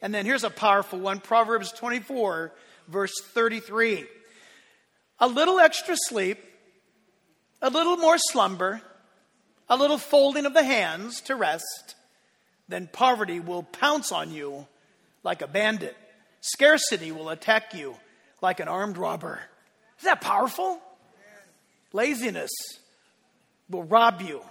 And 0.00 0.12
then 0.14 0.24
here's 0.24 0.42
a 0.42 0.50
powerful 0.50 0.98
one 0.98 1.20
Proverbs 1.20 1.70
24, 1.72 2.52
verse 2.88 3.14
33. 3.22 4.06
A 5.20 5.28
little 5.28 5.60
extra 5.60 5.96
sleep, 5.96 6.38
a 7.60 7.68
little 7.68 7.98
more 7.98 8.16
slumber, 8.16 8.80
a 9.68 9.76
little 9.76 9.98
folding 9.98 10.46
of 10.46 10.54
the 10.54 10.64
hands 10.64 11.20
to 11.22 11.36
rest, 11.36 11.94
then 12.68 12.88
poverty 12.90 13.38
will 13.38 13.62
pounce 13.62 14.12
on 14.12 14.32
you 14.32 14.66
like 15.24 15.42
a 15.42 15.48
bandit. 15.48 15.96
Scarcity 16.40 17.10
will 17.10 17.30
attack 17.30 17.74
you 17.74 17.96
like 18.40 18.60
an 18.60 18.68
armed 18.68 18.98
robber. 18.98 19.40
Is 19.98 20.04
that 20.04 20.20
powerful? 20.20 20.78
Laziness 21.92 22.50
will 23.70 23.84
rob 23.84 24.20
you 24.20 24.42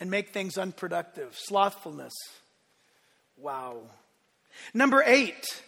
and 0.00 0.10
make 0.10 0.30
things 0.30 0.58
unproductive. 0.58 1.38
Slothfulness. 1.38 2.12
Wow. 3.36 3.82
Number 4.74 5.02
eight, 5.06 5.62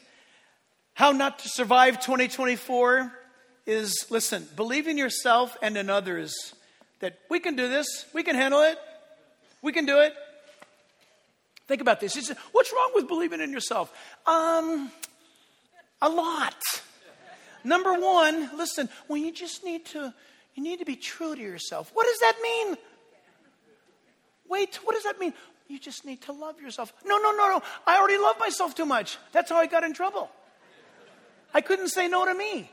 how 0.95 1.13
not 1.13 1.39
to 1.41 1.49
survive 1.49 2.01
2024 2.01 3.13
is 3.67 4.07
listen, 4.11 4.47
believe 4.57 4.89
in 4.89 4.99
yourself 4.99 5.57
and 5.63 5.77
in 5.77 5.89
others 5.89 6.35
that 7.01 7.19
we 7.31 7.39
can 7.41 7.57
do 7.57 7.69
this, 7.69 7.87
we 8.13 8.23
can 8.23 8.35
handle 8.35 8.63
it, 8.63 8.79
we 9.63 9.73
can 9.73 9.87
do 9.87 10.01
it. 10.01 10.15
Think 11.67 11.81
about 11.81 12.01
this. 12.01 12.15
What's 12.53 12.73
wrong 12.73 12.91
with 12.95 13.09
believing 13.09 13.41
in 13.41 13.51
yourself? 13.51 13.93
Um, 14.27 14.93
a 16.03 16.09
lot. 16.09 16.55
Number 17.65 17.95
one, 17.95 18.51
listen, 18.57 18.91
well, 19.09 19.17
you 19.17 19.33
just 19.33 19.65
need 19.65 19.87
to, 19.87 20.13
you 20.55 20.63
need 20.63 20.81
to 20.81 20.85
be 20.85 20.97
true 20.97 21.35
to 21.35 21.41
yourself. 21.41 21.91
What 21.95 22.07
does 22.07 22.19
that 22.21 22.35
mean? 22.43 22.77
Wait, 24.49 24.79
what 24.85 24.95
does 24.95 25.05
that 25.05 25.19
mean? 25.19 25.33
You 25.69 25.79
just 25.79 26.05
need 26.05 26.21
to 26.23 26.33
love 26.33 26.61
yourself. 26.61 26.93
No, 27.07 27.17
no, 27.17 27.31
no, 27.33 27.49
no. 27.49 27.63
I 27.87 27.99
already 27.99 28.19
love 28.19 28.39
myself 28.39 28.75
too 28.75 28.85
much. 28.85 29.17
That's 29.33 29.51
how 29.51 29.57
I 29.57 29.67
got 29.67 29.83
in 29.83 29.95
trouble. 29.95 30.31
I 31.55 31.63
couldn't 31.63 31.89
say 31.89 32.09
no 32.09 32.27
to 32.27 32.35
me. 32.35 32.71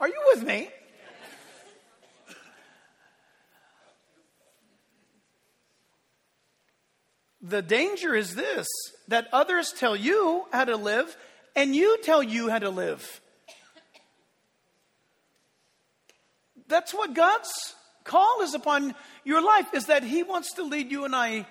Are 0.00 0.08
you 0.08 0.22
with 0.34 0.44
me? 0.44 0.68
The 7.46 7.60
danger 7.60 8.14
is 8.14 8.34
this 8.34 8.66
that 9.08 9.28
others 9.30 9.70
tell 9.78 9.94
you 9.94 10.46
how 10.50 10.64
to 10.64 10.76
live, 10.78 11.14
and 11.54 11.76
you 11.76 11.98
tell 12.02 12.22
you 12.22 12.48
how 12.48 12.58
to 12.58 12.70
live. 12.70 13.20
That's 16.68 16.94
what 16.94 17.12
God's 17.12 17.52
call 18.02 18.40
is 18.40 18.54
upon 18.54 18.94
your 19.24 19.42
life, 19.42 19.74
is 19.74 19.86
that 19.86 20.02
He 20.02 20.22
wants 20.22 20.54
to 20.54 20.62
lead 20.62 20.90
you 20.90 21.04
and 21.04 21.14
I. 21.14 21.46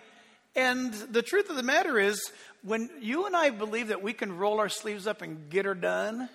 And 0.55 0.91
the 0.93 1.21
truth 1.21 1.51
of 1.51 1.55
the 1.55 1.63
matter 1.63 1.99
is, 1.99 2.19
when 2.63 2.89
you 2.99 3.27
and 3.27 3.35
I 3.35 3.51
believe 3.51 3.89
that 3.89 4.01
we 4.01 4.13
can 4.13 4.35
roll 4.35 4.59
our 4.59 4.69
sleeves 4.69 5.05
up 5.05 5.21
and 5.21 5.47
get 5.51 5.65
her 5.65 5.75
done, 5.75 6.27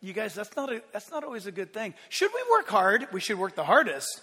you 0.00 0.12
guys, 0.12 0.34
that's 0.34 0.54
not, 0.54 0.72
a, 0.72 0.80
that's 0.92 1.10
not 1.10 1.24
always 1.24 1.46
a 1.46 1.52
good 1.52 1.72
thing. 1.72 1.94
Should 2.08 2.30
we 2.32 2.42
work 2.56 2.68
hard? 2.68 3.08
We 3.12 3.18
should 3.18 3.38
work 3.38 3.56
the 3.56 3.64
hardest. 3.64 4.20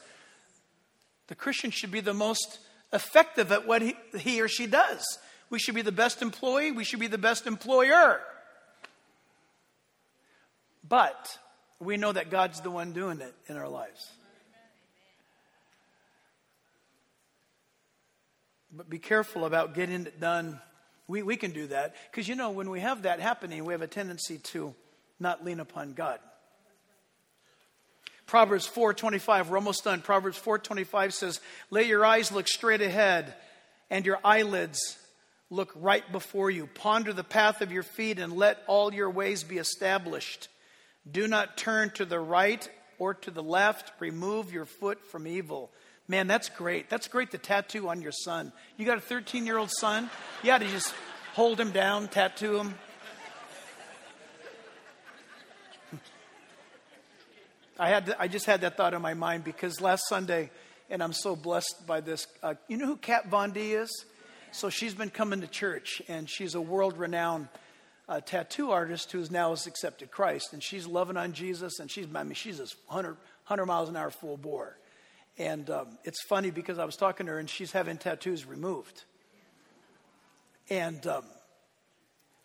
The 1.28 1.36
Christian 1.36 1.72
should 1.72 1.92
be 1.92 2.00
the 2.00 2.14
most 2.14 2.60
effective 2.94 3.52
at 3.52 3.68
what 3.68 3.82
he, 4.16 4.42
or 4.42 4.48
she 4.48 4.68
does. 4.68 5.04
We 5.50 5.60
should 5.60 5.76
be 5.76 5.82
the 5.82 5.92
best 5.92 6.22
employee, 6.22 6.72
we 6.72 6.84
should 6.84 7.00
be 7.00 7.08
the 7.08 7.18
best 7.18 7.48
employer. 7.48 8.22
But 10.88 11.38
we 11.80 11.98
know 11.98 12.12
that 12.12 12.30
God's 12.30 12.62
the 12.62 12.72
one 12.72 12.94
doing 12.94 13.20
it 13.22 13.34
in 13.48 13.58
our 13.58 13.68
lives. 13.68 14.12
But 18.76 18.90
be 18.90 19.00
careful 19.00 19.46
about 19.46 19.76
getting 19.76 20.08
it 20.08 20.20
done. 20.20 20.60
We, 21.08 21.22
we 21.22 21.36
can 21.36 21.52
do 21.52 21.68
that. 21.68 21.96
Because, 22.10 22.28
you 22.28 22.36
know, 22.36 22.50
when 22.50 22.70
we 22.70 22.80
have 22.80 23.04
that 23.04 23.20
happening, 23.20 23.66
we 23.66 23.74
have 23.74 23.84
a 23.84 23.88
tendency 23.88 24.40
to 24.40 24.74
not 25.20 25.46
lean 25.46 25.60
upon 25.60 25.94
God. 25.94 26.20
Proverbs 28.26 28.68
4:25, 28.68 29.50
we're 29.50 29.58
almost 29.58 29.84
done. 29.84 30.02
Proverbs 30.02 30.38
4:25 30.38 31.14
says, 31.14 31.40
"Let 31.70 31.86
your 31.86 32.06
eyes 32.06 32.32
look 32.32 32.48
straight 32.48 32.82
ahead 32.82 33.36
and 33.90 34.06
your 34.06 34.20
eyelids 34.24 34.98
look 35.50 35.72
right 35.76 36.10
before 36.12 36.50
you. 36.50 36.68
Ponder 36.68 37.14
the 37.14 37.24
path 37.24 37.62
of 37.62 37.72
your 37.72 37.84
feet 37.84 38.18
and 38.18 38.34
let 38.36 38.64
all 38.66 38.94
your 38.94 39.10
ways 39.10 39.44
be 39.44 39.58
established. 39.58 40.48
Do 41.10 41.28
not 41.28 41.58
turn 41.58 41.92
to 41.92 42.06
the 42.06 42.20
right 42.20 42.68
or 42.98 43.14
to 43.14 43.30
the 43.30 43.44
left. 43.44 43.92
Remove 44.00 44.52
your 44.52 44.66
foot 44.66 45.06
from 45.06 45.28
evil." 45.28 45.72
Man, 46.08 46.28
that's 46.28 46.50
great. 46.50 46.90
That's 46.90 47.08
great 47.08 47.32
to 47.32 47.38
tattoo 47.38 47.88
on 47.88 48.02
your 48.02 48.12
son. 48.12 48.52
You 48.78 48.86
got 48.86 48.98
a 48.98 49.02
13-year-old 49.02 49.72
son? 49.72 50.10
Got 50.44 50.58
to 50.60 50.68
just 50.68 50.94
hold 51.34 51.60
him 51.60 51.72
down, 51.72 52.10
tattoo 52.10 52.58
him. 52.58 52.78
I, 57.80 57.90
had 57.90 58.16
I 58.20 58.28
just 58.28 58.46
had 58.46 58.62
that 58.62 58.78
thought 58.78 58.94
in 58.94 59.02
my 59.02 59.14
mind 59.14 59.44
because 59.44 59.82
last 59.82 60.04
Sunday, 60.08 60.52
and 60.90 61.02
I'm 61.02 61.14
so 61.14 61.36
blessed 61.36 61.88
by 61.88 62.02
this. 62.02 62.28
Uh, 62.42 62.54
you 62.68 62.78
know 62.78 62.86
who 62.86 62.98
Kat 62.98 63.30
Von 63.30 63.52
D 63.52 63.74
is? 63.74 64.06
So 64.52 64.70
she's 64.70 64.94
been 64.94 65.10
coming 65.10 65.42
to 65.42 65.48
church, 65.48 66.02
and 66.08 66.30
she's 66.30 66.54
a 66.54 66.62
world 66.62 66.98
renowned 66.98 67.48
uh, 68.08 68.22
tattoo 68.22 68.70
artist 68.70 69.12
who 69.12 69.26
now 69.32 69.50
has 69.50 69.66
accepted 69.66 70.12
Christ, 70.12 70.54
and 70.54 70.62
she's 70.62 70.86
loving 70.86 71.18
on 71.18 71.34
Jesus, 71.34 71.80
and 71.80 71.90
she's 71.90 72.06
I 72.14 72.24
mean 72.24 72.36
she's 72.36 72.60
a 72.60 72.68
100, 72.88 73.14
100 73.14 73.66
miles 73.66 73.90
an 73.90 73.96
hour 73.96 74.12
full 74.12 74.38
bore. 74.38 74.78
And 75.40 75.68
um, 75.72 75.98
it's 76.04 76.22
funny 76.28 76.52
because 76.52 76.78
I 76.78 76.86
was 76.86 76.96
talking 76.96 77.26
to 77.26 77.32
her, 77.32 77.40
and 77.40 77.50
she's 77.50 77.72
having 77.72 77.98
tattoos 77.98 78.46
removed. 78.46 79.04
And 80.70 81.06
um, 81.08 81.24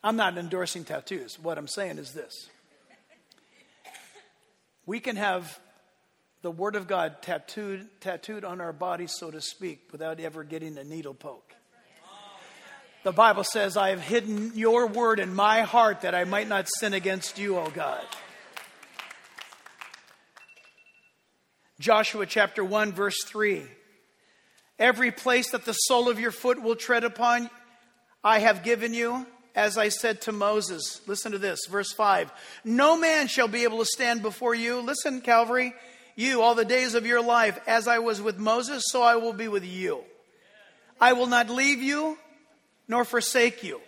I'm 0.02 0.16
not 0.16 0.38
endorsing 0.38 0.84
tattoos. 0.84 1.38
What 1.38 1.58
I'm 1.58 1.68
saying 1.68 1.98
is 1.98 2.12
this 2.12 2.48
we 4.88 5.00
can 5.00 5.16
have 5.16 5.60
the 6.40 6.50
Word 6.50 6.74
of 6.74 6.88
God 6.88 7.20
tattooed, 7.20 7.86
tattooed 8.00 8.42
on 8.42 8.58
our 8.62 8.72
bodies, 8.72 9.12
so 9.14 9.30
to 9.30 9.38
speak, 9.38 9.86
without 9.92 10.18
ever 10.18 10.42
getting 10.44 10.78
a 10.78 10.82
needle 10.82 11.12
poke. 11.12 11.54
The 13.04 13.12
Bible 13.12 13.44
says, 13.44 13.76
I 13.76 13.90
have 13.90 14.00
hidden 14.00 14.52
your 14.54 14.86
word 14.86 15.20
in 15.20 15.34
my 15.34 15.60
heart 15.60 16.00
that 16.00 16.14
I 16.14 16.24
might 16.24 16.48
not 16.48 16.68
sin 16.78 16.94
against 16.94 17.38
you, 17.38 17.58
O 17.58 17.68
God. 17.68 18.02
Joshua 21.78 22.24
chapter 22.24 22.64
1, 22.64 22.92
verse 22.92 23.22
3. 23.26 23.64
Every 24.78 25.10
place 25.10 25.50
that 25.50 25.66
the 25.66 25.74
sole 25.74 26.08
of 26.08 26.18
your 26.18 26.32
foot 26.32 26.62
will 26.62 26.76
tread 26.76 27.04
upon, 27.04 27.50
I 28.24 28.38
have 28.38 28.62
given 28.62 28.94
you 28.94 29.26
as 29.54 29.78
I 29.78 29.88
said 29.88 30.20
to 30.22 30.32
Moses. 30.32 31.00
Listen 31.06 31.32
to 31.32 31.38
this, 31.38 31.66
verse 31.66 31.92
5. 31.92 32.32
No 32.64 32.96
man 32.98 33.28
shall 33.28 33.48
be 33.48 33.64
able 33.64 33.78
to 33.78 33.86
stand 33.86 34.22
before 34.22 34.54
you. 34.54 34.80
Listen, 34.80 35.20
Calvary, 35.20 35.74
you 36.16 36.42
all 36.42 36.54
the 36.54 36.64
days 36.64 36.94
of 36.94 37.06
your 37.06 37.22
life. 37.22 37.58
As 37.66 37.88
I 37.88 37.98
was 37.98 38.20
with 38.20 38.38
Moses, 38.38 38.84
so 38.86 39.02
I 39.02 39.16
will 39.16 39.32
be 39.32 39.48
with 39.48 39.64
you. 39.64 40.04
I 41.00 41.12
will 41.12 41.26
not 41.26 41.50
leave 41.50 41.82
you 41.82 42.18
nor 42.88 43.04
forsake 43.04 43.62
you. 43.62 43.80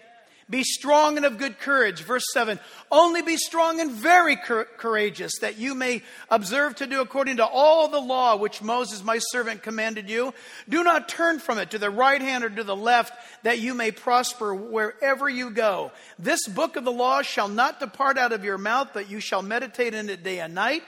Be 0.50 0.64
strong 0.64 1.16
and 1.16 1.24
of 1.24 1.38
good 1.38 1.60
courage. 1.60 2.02
Verse 2.02 2.24
7 2.32 2.58
Only 2.90 3.22
be 3.22 3.36
strong 3.36 3.80
and 3.80 3.92
very 3.92 4.36
courageous, 4.36 5.32
that 5.40 5.58
you 5.58 5.76
may 5.76 6.02
observe 6.28 6.74
to 6.76 6.88
do 6.88 7.00
according 7.00 7.36
to 7.36 7.46
all 7.46 7.86
the 7.86 8.00
law 8.00 8.34
which 8.34 8.60
Moses, 8.60 9.04
my 9.04 9.18
servant, 9.30 9.62
commanded 9.62 10.10
you. 10.10 10.34
Do 10.68 10.82
not 10.82 11.08
turn 11.08 11.38
from 11.38 11.58
it 11.58 11.70
to 11.70 11.78
the 11.78 11.88
right 11.88 12.20
hand 12.20 12.42
or 12.42 12.50
to 12.50 12.64
the 12.64 12.74
left, 12.74 13.12
that 13.44 13.60
you 13.60 13.74
may 13.74 13.92
prosper 13.92 14.52
wherever 14.52 15.28
you 15.28 15.50
go. 15.50 15.92
This 16.18 16.48
book 16.48 16.74
of 16.74 16.84
the 16.84 16.92
law 16.92 17.22
shall 17.22 17.48
not 17.48 17.78
depart 17.78 18.18
out 18.18 18.32
of 18.32 18.44
your 18.44 18.58
mouth, 18.58 18.90
but 18.92 19.08
you 19.08 19.20
shall 19.20 19.42
meditate 19.42 19.94
in 19.94 20.10
it 20.10 20.24
day 20.24 20.40
and 20.40 20.52
night, 20.52 20.82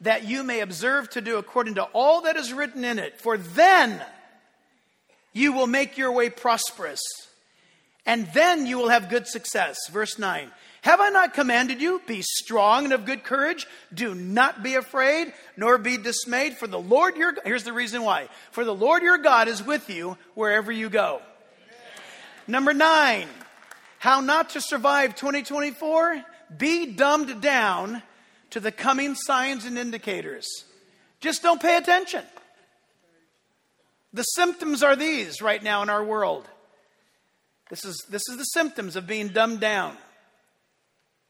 that 0.00 0.28
you 0.28 0.44
may 0.44 0.60
observe 0.60 1.10
to 1.10 1.20
do 1.20 1.38
according 1.38 1.74
to 1.74 1.82
all 1.92 2.20
that 2.20 2.36
is 2.36 2.52
written 2.52 2.84
in 2.84 3.00
it. 3.00 3.20
For 3.20 3.36
then 3.36 4.00
you 5.32 5.52
will 5.52 5.66
make 5.66 5.98
your 5.98 6.12
way 6.12 6.30
prosperous 6.30 7.00
and 8.08 8.26
then 8.32 8.66
you 8.66 8.78
will 8.78 8.88
have 8.88 9.10
good 9.10 9.28
success. 9.28 9.76
Verse 9.90 10.18
9. 10.18 10.50
Have 10.80 10.98
I 10.98 11.10
not 11.10 11.34
commanded 11.34 11.82
you? 11.82 12.00
Be 12.06 12.22
strong 12.22 12.84
and 12.84 12.94
of 12.94 13.04
good 13.04 13.22
courage. 13.22 13.66
Do 13.92 14.14
not 14.14 14.62
be 14.62 14.76
afraid, 14.76 15.34
nor 15.58 15.76
be 15.76 15.98
dismayed, 15.98 16.56
for 16.56 16.66
the 16.66 16.80
Lord 16.80 17.16
your 17.16 17.34
here's 17.44 17.64
the 17.64 17.72
reason 17.74 18.02
why. 18.02 18.30
For 18.50 18.64
the 18.64 18.74
Lord 18.74 19.02
your 19.02 19.18
God 19.18 19.46
is 19.46 19.62
with 19.62 19.90
you 19.90 20.16
wherever 20.34 20.72
you 20.72 20.88
go. 20.88 21.20
Number 22.46 22.72
9. 22.72 23.28
How 23.98 24.20
not 24.20 24.50
to 24.50 24.62
survive 24.62 25.14
2024? 25.14 26.24
Be 26.56 26.86
dumbed 26.86 27.42
down 27.42 28.02
to 28.50 28.60
the 28.60 28.72
coming 28.72 29.16
signs 29.16 29.66
and 29.66 29.76
indicators. 29.76 30.48
Just 31.20 31.42
don't 31.42 31.60
pay 31.60 31.76
attention. 31.76 32.24
The 34.14 34.22
symptoms 34.22 34.82
are 34.82 34.96
these 34.96 35.42
right 35.42 35.62
now 35.62 35.82
in 35.82 35.90
our 35.90 36.02
world 36.02 36.48
this 37.70 37.84
is, 37.84 38.06
this 38.08 38.22
is 38.28 38.36
the 38.36 38.44
symptoms 38.44 38.96
of 38.96 39.06
being 39.06 39.28
dumbed 39.28 39.60
down. 39.60 39.96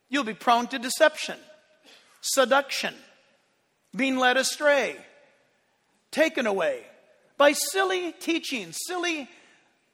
You'll 0.09 0.25
be 0.25 0.35
prone 0.35 0.67
to 0.69 0.79
deception, 0.79 1.37
seduction, 2.21 2.95
being 3.95 4.17
led 4.19 4.37
astray, 4.37 4.97
taken 6.11 6.47
away 6.47 6.83
by 7.37 7.53
silly 7.53 8.13
teachings, 8.13 8.79
silly 8.87 9.29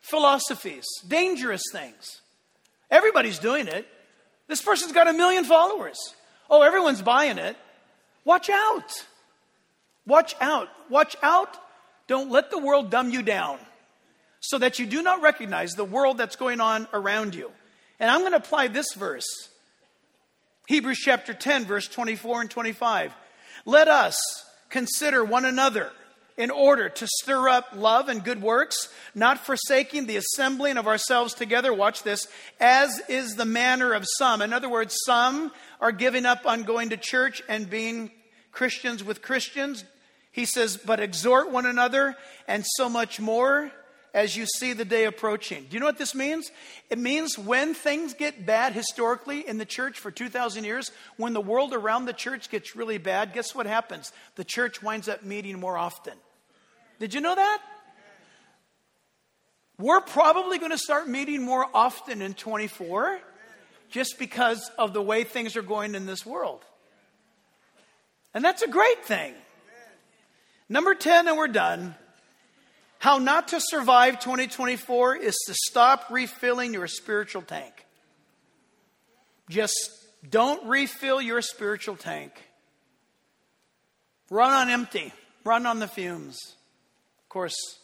philosophies, 0.01 0.85
dangerous 1.09 1.63
things. 1.73 2.21
Everybody's 2.91 3.39
doing 3.39 3.67
it. 3.67 3.87
This 4.47 4.61
person's 4.61 4.93
got 4.93 5.09
a 5.09 5.13
million 5.13 5.45
followers. 5.45 5.99
Oh, 6.51 6.63
everyone's 6.63 7.03
buying 7.03 7.39
it. 7.39 7.57
Watch 8.25 8.51
out. 8.51 9.05
Watch 10.07 10.35
out. 10.41 10.69
Watch 10.91 11.17
out 11.23 11.57
Don't 12.07 12.31
let 12.31 12.51
the 12.51 12.59
world 12.59 12.91
dumb 12.91 13.11
you 13.11 13.23
down 13.23 13.59
so 14.45 14.59
that 14.59 14.79
you 14.79 14.85
do 14.85 15.03
not 15.03 15.23
recognize 15.23 15.73
the 15.73 15.85
world 15.85 16.19
that's 16.19 16.37
going 16.37 16.61
on 16.61 16.87
around 16.93 17.35
you. 17.35 17.51
And 17.99 18.11
I'm 18.11 18.21
going 18.21 18.33
to 18.33 18.39
apply 18.39 18.69
this 18.69 18.93
verse 18.95 19.49
Hebrews 20.67 20.99
chapter 20.99 21.35
10, 21.35 21.65
verse 21.65 21.89
24 21.89 22.43
and 22.43 22.51
25. 22.51 23.13
Let 23.65 23.89
us 23.89 24.19
consider 24.69 25.25
one 25.25 25.45
another 25.45 25.91
in 26.37 26.51
order 26.51 26.89
to 26.89 27.07
stir 27.07 27.49
up 27.49 27.69
love 27.75 28.09
and 28.09 28.25
good 28.25 28.43
works, 28.43 28.89
not 29.15 29.39
forsaking 29.39 30.07
the 30.07 30.17
assembling 30.17 30.77
of 30.77 30.87
ourselves 30.87 31.33
together. 31.33 31.73
Watch 31.73 32.03
this, 32.03 32.29
as 32.61 33.01
is 33.09 33.37
the 33.37 33.45
manner 33.45 33.93
of 33.93 34.05
some. 34.19 34.43
In 34.43 34.53
other 34.53 34.69
words, 34.69 34.97
some 35.07 35.53
are 35.81 35.93
giving 35.93 36.27
up 36.27 36.45
on 36.45 36.65
going 36.65 36.91
to 36.91 36.97
church 36.97 37.43
and 37.49 37.71
being 37.71 38.11
Christians 38.53 39.05
with 39.05 39.23
Christians. 39.23 39.85
He 40.33 40.45
says, 40.45 40.77
but 40.77 40.99
exhort 40.99 41.51
one 41.51 41.67
another, 41.67 42.17
and 42.49 42.65
so 42.67 42.89
much 42.89 43.21
more 43.21 43.71
as 44.15 44.37
you 44.37 44.47
see 44.47 44.73
the 44.73 44.85
day 44.85 45.05
approaching. 45.05 45.65
Do 45.65 45.75
you 45.75 45.81
know 45.81 45.87
what 45.87 45.99
this 45.99 46.15
means? 46.15 46.51
It 46.89 46.99
means 46.99 47.37
when 47.37 47.75
things 47.75 48.15
get 48.15 48.47
bad 48.47 48.73
historically 48.73 49.47
in 49.47 49.59
the 49.59 49.65
church 49.67 49.99
for 49.99 50.13
2,000 50.13 50.63
years, 50.63 50.93
when 51.17 51.33
the 51.33 51.41
world 51.41 51.75
around 51.75 52.05
the 52.05 52.13
church 52.13 52.49
gets 52.49 52.77
really 52.77 52.99
bad, 52.99 53.33
guess 53.33 53.55
what 53.55 53.67
happens? 53.67 54.13
The 54.37 54.45
church 54.45 54.83
winds 54.83 55.09
up 55.09 55.25
meeting 55.25 55.59
more 55.59 55.77
often. 55.77 56.15
Did 57.01 57.13
you 57.13 57.21
know 57.21 57.35
that? 57.35 57.59
We're 59.79 60.01
probably 60.01 60.59
going 60.59 60.71
to 60.71 60.79
start 60.79 61.09
meeting 61.09 61.43
more 61.43 61.67
often 61.75 62.23
in 62.23 62.35
24 62.35 63.19
just 63.91 64.21
because 64.21 64.71
of 64.79 64.93
the 64.93 65.03
way 65.03 65.25
things 65.25 65.57
are 65.57 65.63
going 65.63 65.97
in 65.97 66.07
this 66.07 66.25
world. 66.25 66.65
And 68.33 68.45
that's 68.45 68.63
a 68.63 68.69
great 68.69 69.05
thing. 69.05 69.35
Number 70.69 70.95
10, 70.95 71.27
and 71.27 71.37
we're 71.37 71.49
done. 71.49 71.97
How 73.05 73.19
not 73.19 73.49
to 73.49 73.61
survive 73.61 74.19
2024 74.19 75.17
is 75.17 75.37
to 75.47 75.53
stop 75.53 76.07
refilling 76.09 76.73
your 76.73 76.87
spiritual 76.87 77.43
tank. 77.43 77.85
Just 79.51 79.77
don't 80.27 80.67
refill 80.67 81.21
your 81.21 81.43
spiritual 81.43 81.97
tank. 81.97 82.33
Run 84.31 84.53
on 84.53 84.71
empty, 84.71 85.13
run 85.45 85.67
on 85.67 85.81
the 85.81 85.87
fumes. 85.87 86.39
Of 87.25 87.29
course, 87.29 87.79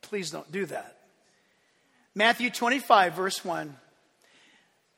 please 0.00 0.30
don't 0.30 0.50
do 0.50 0.64
that. 0.64 0.96
Matthew 2.14 2.48
25, 2.48 3.12
verse 3.12 3.44
1. 3.44 3.76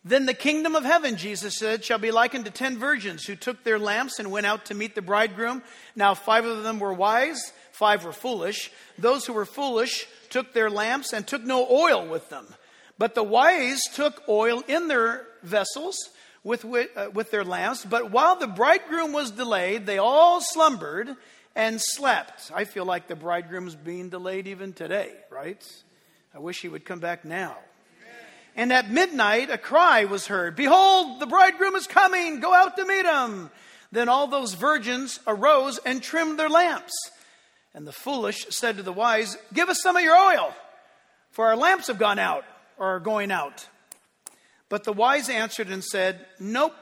Then 0.05 0.25
the 0.25 0.35
kingdom 0.35 0.75
of 0.77 0.85
heaven, 0.85 1.16
Jesus 1.16 1.57
said, 1.59 1.85
shall 1.85 1.99
be 1.99 2.11
likened 2.11 2.46
to 2.46 2.51
ten 2.51 2.79
virgins 2.79 3.25
who 3.25 3.35
took 3.35 3.64
their 3.64 3.79
lamps 3.79 4.18
and 4.18 4.31
went 4.31 4.46
out 4.46 4.66
to 4.66 4.75
meet 4.75 4.94
the 4.94 5.03
bridegroom. 5.03 5.62
Now, 5.94 6.14
five 6.14 6.46
of 6.46 6.62
them 6.62 6.79
were 6.79 6.94
wise, 6.94 7.53
five 7.81 8.05
were 8.05 8.12
foolish. 8.12 8.71
Those 8.99 9.25
who 9.25 9.33
were 9.33 9.47
foolish 9.47 10.07
took 10.29 10.53
their 10.53 10.69
lamps 10.69 11.14
and 11.14 11.27
took 11.27 11.43
no 11.43 11.66
oil 11.71 12.07
with 12.07 12.29
them. 12.29 12.47
But 12.99 13.14
the 13.14 13.25
wise 13.25 13.81
took 13.95 14.23
oil 14.29 14.62
in 14.69 14.87
their 14.87 15.27
vessels 15.43 15.97
with, 16.45 16.66
uh, 16.66 17.09
with 17.14 17.31
their 17.31 17.43
lamps. 17.43 17.87
But 17.87 18.11
while 18.11 18.37
the 18.37 18.47
bridegroom 18.47 19.14
was 19.14 19.31
delayed, 19.31 19.87
they 19.87 19.97
all 19.97 20.43
slumbered 20.43 21.16
and 21.57 21.81
slept. 21.81 22.53
I 22.55 22.64
feel 22.64 22.85
like 22.85 23.09
the 23.09 23.16
bridegroom's 23.16 23.75
being 23.75 24.11
delayed 24.11 24.47
even 24.47 24.75
today, 24.75 25.14
right? 25.31 25.64
I 26.35 26.38
wish 26.38 26.61
he 26.61 26.69
would 26.69 26.85
come 26.85 27.01
back 27.01 27.25
now. 27.25 27.57
And 28.57 28.75
at 28.75 28.90
midnight, 28.90 29.49
a 29.49 29.57
cry 29.57 30.05
was 30.05 30.27
heard 30.27 30.55
Behold, 30.55 31.19
the 31.19 31.27
bridegroom 31.27 31.77
is 31.77 31.87
coming, 31.87 32.40
go 32.40 32.53
out 32.53 32.77
to 32.77 32.85
meet 32.85 33.07
him. 33.07 33.51
Then 33.90 34.11
all 34.11 34.27
those 34.27 34.53
virgins 34.53 35.19
arose 35.27 35.79
and 35.79 36.03
trimmed 36.03 36.38
their 36.38 36.51
lamps. 36.51 36.93
And 37.74 37.87
the 37.87 37.92
foolish 37.92 38.46
said 38.50 38.76
to 38.76 38.83
the 38.83 38.92
wise, 38.92 39.37
Give 39.52 39.68
us 39.68 39.80
some 39.80 39.96
of 39.96 40.02
your 40.02 40.16
oil, 40.16 40.54
for 41.30 41.46
our 41.46 41.56
lamps 41.56 41.87
have 41.87 41.98
gone 41.98 42.18
out, 42.18 42.44
or 42.78 42.96
are 42.96 43.00
going 43.00 43.30
out. 43.30 43.68
But 44.68 44.85
the 44.85 44.92
wise 44.92 45.28
answered 45.28 45.68
and 45.68 45.85
said, 45.85 46.26
Nope, 46.38 46.74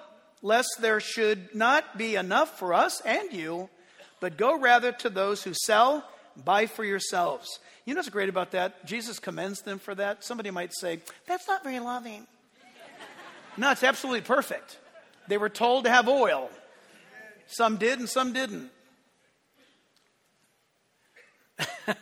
lest 0.43 0.69
there 0.81 1.01
should 1.01 1.55
not 1.55 1.99
be 1.99 2.15
enough 2.17 2.59
for 2.59 2.73
us 2.73 3.01
and 3.01 3.33
you, 3.33 3.69
but 4.21 4.37
go 4.37 4.59
rather 4.59 4.93
to 4.93 5.11
those 5.11 5.43
who 5.43 5.53
sell, 5.55 6.05
buy 6.45 6.67
for 6.67 6.85
yourselves. 6.85 7.59
You 7.85 7.95
know 7.95 7.99
what's 7.99 8.11
great 8.11 8.29
about 8.29 8.53
that? 8.53 8.85
Jesus 8.85 9.19
commends 9.19 9.63
them 9.63 9.79
for 9.79 9.95
that. 9.95 10.25
Somebody 10.25 10.51
might 10.51 10.75
say, 10.75 11.01
that's 11.27 11.49
not 11.49 11.63
very 11.63 11.81
loving. 11.81 12.27
no, 13.57 13.71
it's 13.71 13.83
absolutely 13.83 14.23
perfect. 14.23 14.79
They 15.27 15.39
were 15.39 15.49
told 15.49 15.85
to 15.85 15.91
have 15.91 16.09
oil. 16.09 16.51
Some 17.47 17.77
did 17.77 17.99
and 17.99 18.09
some 18.09 18.33
didn't. 18.33 18.71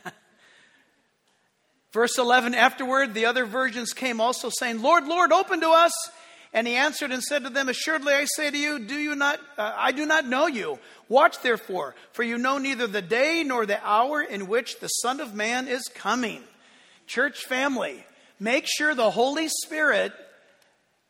Verse 1.93 2.19
11 2.19 2.55
Afterward, 2.55 3.15
the 3.15 3.27
other 3.27 3.47
virgins 3.47 3.93
came 3.93 4.21
also, 4.21 4.51
saying, 4.51 4.83
Lord, 4.83 5.07
Lord, 5.07 5.33
open 5.33 5.61
to 5.61 5.71
us. 5.71 5.93
And 6.53 6.67
he 6.67 6.75
answered 6.75 7.11
and 7.11 7.23
said 7.23 7.45
to 7.45 7.51
them, 7.51 7.69
Assuredly 7.69 8.15
I 8.15 8.25
say 8.25 8.51
to 8.51 8.57
you, 8.57 8.79
do 8.79 8.95
you 8.95 9.15
not, 9.15 9.39
uh, 9.59 9.75
I 9.77 9.93
do 9.93 10.07
not 10.07 10.27
know 10.27 10.47
you. 10.47 10.79
Watch 11.09 11.41
therefore, 11.41 11.95
for 12.13 12.23
you 12.23 12.39
know 12.39 12.59
neither 12.59 12.87
the 12.87 13.03
day 13.03 13.45
nor 13.45 13.67
the 13.67 13.85
hour 13.87 14.23
in 14.23 14.47
which 14.47 14.79
the 14.81 14.89
Son 14.89 15.21
of 15.21 15.35
Man 15.35 15.69
is 15.69 15.83
coming. 15.95 16.43
Church 17.07 17.45
family, 17.45 18.05
make 18.41 18.67
sure 18.67 18.95
the 18.95 19.11
Holy 19.11 19.49
Spirit 19.49 20.13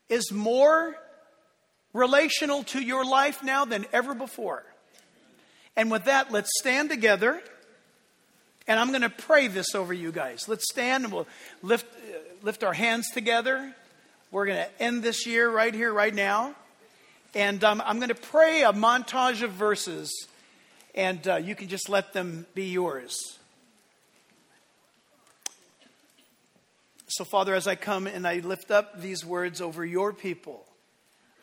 is 0.09 0.33
more 0.33 0.97
relational 1.93 2.63
to 2.65 2.81
your 2.81 3.05
life 3.05 3.43
now 3.43 3.65
than 3.65 3.87
ever 3.93 4.15
before. 4.15 4.63
And 5.77 5.91
with 5.91 6.05
that, 6.05 6.31
let's 6.31 6.51
stand 6.59 6.91
together. 6.91 7.41
And 8.69 8.81
I'm 8.81 8.89
going 8.89 9.03
to 9.03 9.11
pray 9.11 9.47
this 9.47 9.75
over 9.75 9.93
you 9.93 10.11
guys. 10.11 10.49
Let's 10.49 10.65
stand 10.71 11.05
and 11.05 11.13
we'll 11.13 11.27
lift, 11.63 11.87
lift 12.43 12.65
our 12.65 12.73
hands 12.73 13.11
together. 13.11 13.75
We're 14.33 14.47
going 14.47 14.59
to 14.59 14.83
end 14.83 15.03
this 15.03 15.27
year 15.27 15.49
right 15.49 15.73
here, 15.73 15.93
right 15.93 16.15
now. 16.15 16.55
And 17.35 17.63
um, 17.63 17.83
I'm 17.85 17.99
going 17.99 18.09
to 18.09 18.15
pray 18.15 18.63
a 18.63 18.73
montage 18.73 19.43
of 19.43 19.53
verses, 19.53 20.11
and 20.95 21.27
uh, 21.29 21.37
you 21.37 21.55
can 21.55 21.69
just 21.69 21.89
let 21.89 22.13
them 22.13 22.47
be 22.55 22.65
yours. 22.71 23.39
So, 27.09 27.25
Father, 27.25 27.55
as 27.55 27.69
I 27.69 27.77
come 27.77 28.07
and 28.07 28.27
I 28.27 28.39
lift 28.39 28.71
up 28.71 29.01
these 29.01 29.25
words 29.25 29.61
over 29.61 29.85
your 29.85 30.13
people, 30.13 30.65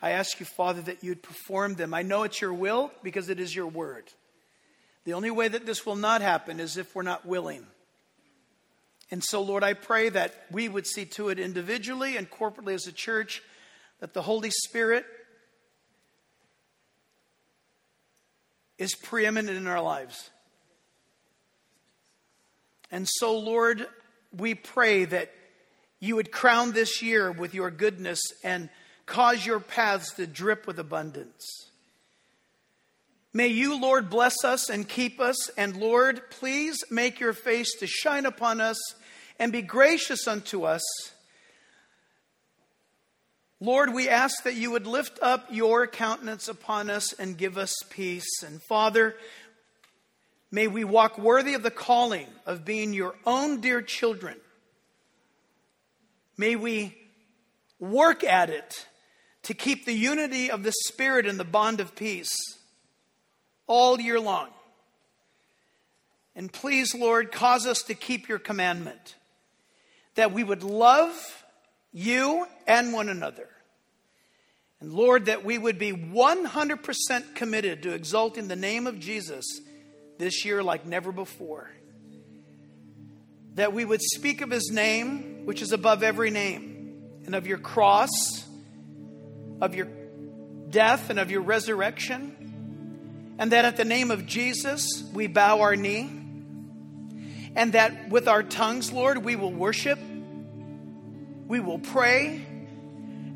I 0.02 0.12
ask 0.12 0.40
you, 0.40 0.46
Father, 0.46 0.82
that 0.82 1.04
you'd 1.04 1.22
perform 1.22 1.76
them. 1.76 1.94
I 1.94 2.02
know 2.02 2.24
it's 2.24 2.42
your 2.42 2.54
will 2.54 2.92
because 3.04 3.30
it 3.30 3.40
is 3.40 3.56
your 3.56 3.68
word. 3.68 4.04
The 5.06 5.14
only 5.14 5.32
way 5.32 5.48
that 5.48 5.66
this 5.66 5.86
will 5.86 5.96
not 5.96 6.22
happen 6.22 6.60
is 6.60 6.78
if 6.78 6.96
we're 6.96 7.02
not 7.04 7.26
willing. 7.26 7.66
And 9.12 9.24
so, 9.24 9.42
Lord, 9.42 9.64
I 9.64 9.74
pray 9.74 10.10
that 10.10 10.34
we 10.50 10.70
would 10.70 10.88
see 10.88 11.06
to 11.06 11.30
it 11.30 11.40
individually 11.40 12.18
and 12.18 12.30
corporately 12.30 12.74
as 12.74 12.88
a 12.88 12.92
church 12.92 13.44
that 14.00 14.14
the 14.14 14.22
Holy 14.22 14.50
Spirit 14.50 15.06
is 18.78 18.96
preeminent 18.96 19.58
in 19.58 19.68
our 19.68 19.82
lives. 19.82 20.30
And 22.92 23.08
so, 23.08 23.38
Lord, 23.38 23.86
we 24.36 24.56
pray 24.56 25.06
that 25.06 25.32
you 26.00 26.16
would 26.16 26.32
crown 26.32 26.72
this 26.72 27.02
year 27.02 27.32
with 27.32 27.54
your 27.54 27.72
goodness 27.72 28.22
and 28.44 28.70
cause 29.06 29.46
your 29.46 29.60
paths 29.60 30.14
to 30.14 30.28
drip 30.28 30.68
with 30.68 30.80
abundance. 30.80 31.72
May 33.36 33.48
you, 33.48 33.80
Lord, 33.82 34.12
bless 34.12 34.44
us 34.44 34.70
and 34.70 34.88
keep 34.88 35.20
us. 35.20 35.50
And 35.58 35.76
Lord, 35.76 36.30
please 36.30 36.84
make 36.92 37.20
your 37.20 37.34
face 37.34 37.74
to 37.80 37.88
shine 37.88 38.28
upon 38.28 38.62
us 38.62 38.78
and 39.40 39.52
be 39.52 39.64
gracious 39.64 40.28
unto 40.28 40.64
us. 40.64 40.84
Lord, 43.60 43.94
we 43.94 44.08
ask 44.08 44.44
that 44.44 44.56
you 44.56 44.72
would 44.72 44.86
lift 44.86 45.18
up 45.22 45.48
your 45.50 45.88
countenance 45.88 46.48
upon 46.48 46.92
us 46.92 47.14
and 47.14 47.38
give 47.38 47.58
us 47.58 47.74
peace. 47.90 48.44
And 48.46 48.62
Father, 48.62 49.16
may 50.52 50.68
we 50.68 50.84
walk 50.84 51.18
worthy 51.18 51.56
of 51.56 51.64
the 51.64 51.72
calling 51.72 52.28
of 52.46 52.66
being 52.66 52.94
your 52.94 53.16
own 53.26 53.62
dear 53.62 53.82
children. 53.82 54.38
May 56.38 56.56
we 56.56 56.96
work 57.80 58.24
at 58.24 58.50
it 58.50 58.86
to 59.44 59.54
keep 59.54 59.86
the 59.86 59.94
unity 59.94 60.52
of 60.52 60.64
the 60.64 60.74
Spirit 60.88 61.26
and 61.26 61.40
the 61.40 61.44
bond 61.44 61.80
of 61.80 61.96
peace 61.96 62.36
all 63.68 64.00
year 64.00 64.20
long. 64.20 64.50
And 66.36 66.52
please, 66.52 66.96
Lord, 66.96 67.32
cause 67.32 67.68
us 67.68 67.84
to 67.84 67.94
keep 67.94 68.28
your 68.28 68.40
commandment 68.40 69.16
that 70.16 70.32
we 70.32 70.44
would 70.44 70.64
love 70.64 71.44
you 71.92 72.46
and 72.68 72.94
one 72.94 73.10
another. 73.10 73.50
And 74.80 74.92
Lord, 74.92 75.28
that 75.28 75.46
we 75.46 75.58
would 75.58 75.80
be 75.80 75.94
100% 75.94 77.36
committed 77.36 77.84
to 77.84 77.94
exalting 77.94 78.48
the 78.48 78.56
name 78.56 78.86
of 78.86 79.00
Jesus 79.00 79.46
this 80.18 80.44
year 80.44 80.62
like 80.62 80.86
never 80.86 81.12
before. 81.12 81.72
That 83.56 83.72
we 83.74 83.86
would 83.86 84.02
speak 84.02 84.42
of 84.42 84.52
his 84.52 84.72
name, 84.72 85.46
which 85.46 85.62
is 85.62 85.72
above 85.72 86.04
every 86.04 86.32
name, 86.32 87.02
and 87.26 87.34
of 87.34 87.48
your 87.48 87.60
cross, 87.60 88.10
of 89.62 89.74
your 89.76 89.88
death, 90.70 91.10
and 91.10 91.20
of 91.20 91.32
your 91.32 91.42
resurrection. 91.42 92.43
And 93.38 93.52
that 93.52 93.66
at 93.66 93.78
the 93.78 93.86
name 93.86 94.12
of 94.12 94.26
Jesus, 94.26 95.04
we 95.14 95.28
bow 95.28 95.62
our 95.62 95.76
knee 95.76 96.24
and 97.56 97.74
that 97.74 98.10
with 98.10 98.28
our 98.28 98.44
tongues, 98.44 98.92
Lord, 98.92 99.24
we 99.24 99.36
will 99.36 99.52
worship, 99.52 100.00
we 101.48 101.60
will 101.60 101.80
pray, 101.80 102.46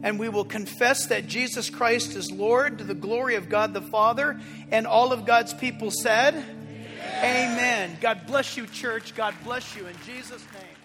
and 0.04 0.20
we 0.20 0.30
will 0.30 0.46
confess 0.46 1.08
that 1.08 1.28
Jesus 1.28 1.70
Christ 1.70 2.16
is 2.16 2.32
Lord 2.32 2.80
to 2.80 2.84
the 2.84 2.96
glory 2.96 3.36
of 3.36 3.50
God 3.50 3.74
the 3.74 3.82
Father. 3.82 4.40
And 4.72 4.88
all 4.88 5.12
of 5.12 5.26
God's 5.26 5.54
people 5.54 5.92
said, 5.92 6.36
Amen. 6.36 7.54
Amen. 7.54 7.98
God 8.00 8.22
bless 8.28 8.58
you, 8.58 8.68
church. 8.68 9.16
God 9.16 9.34
bless 9.44 9.76
you 9.76 9.88
in 9.88 9.96
Jesus' 10.06 10.44
name. 10.54 10.77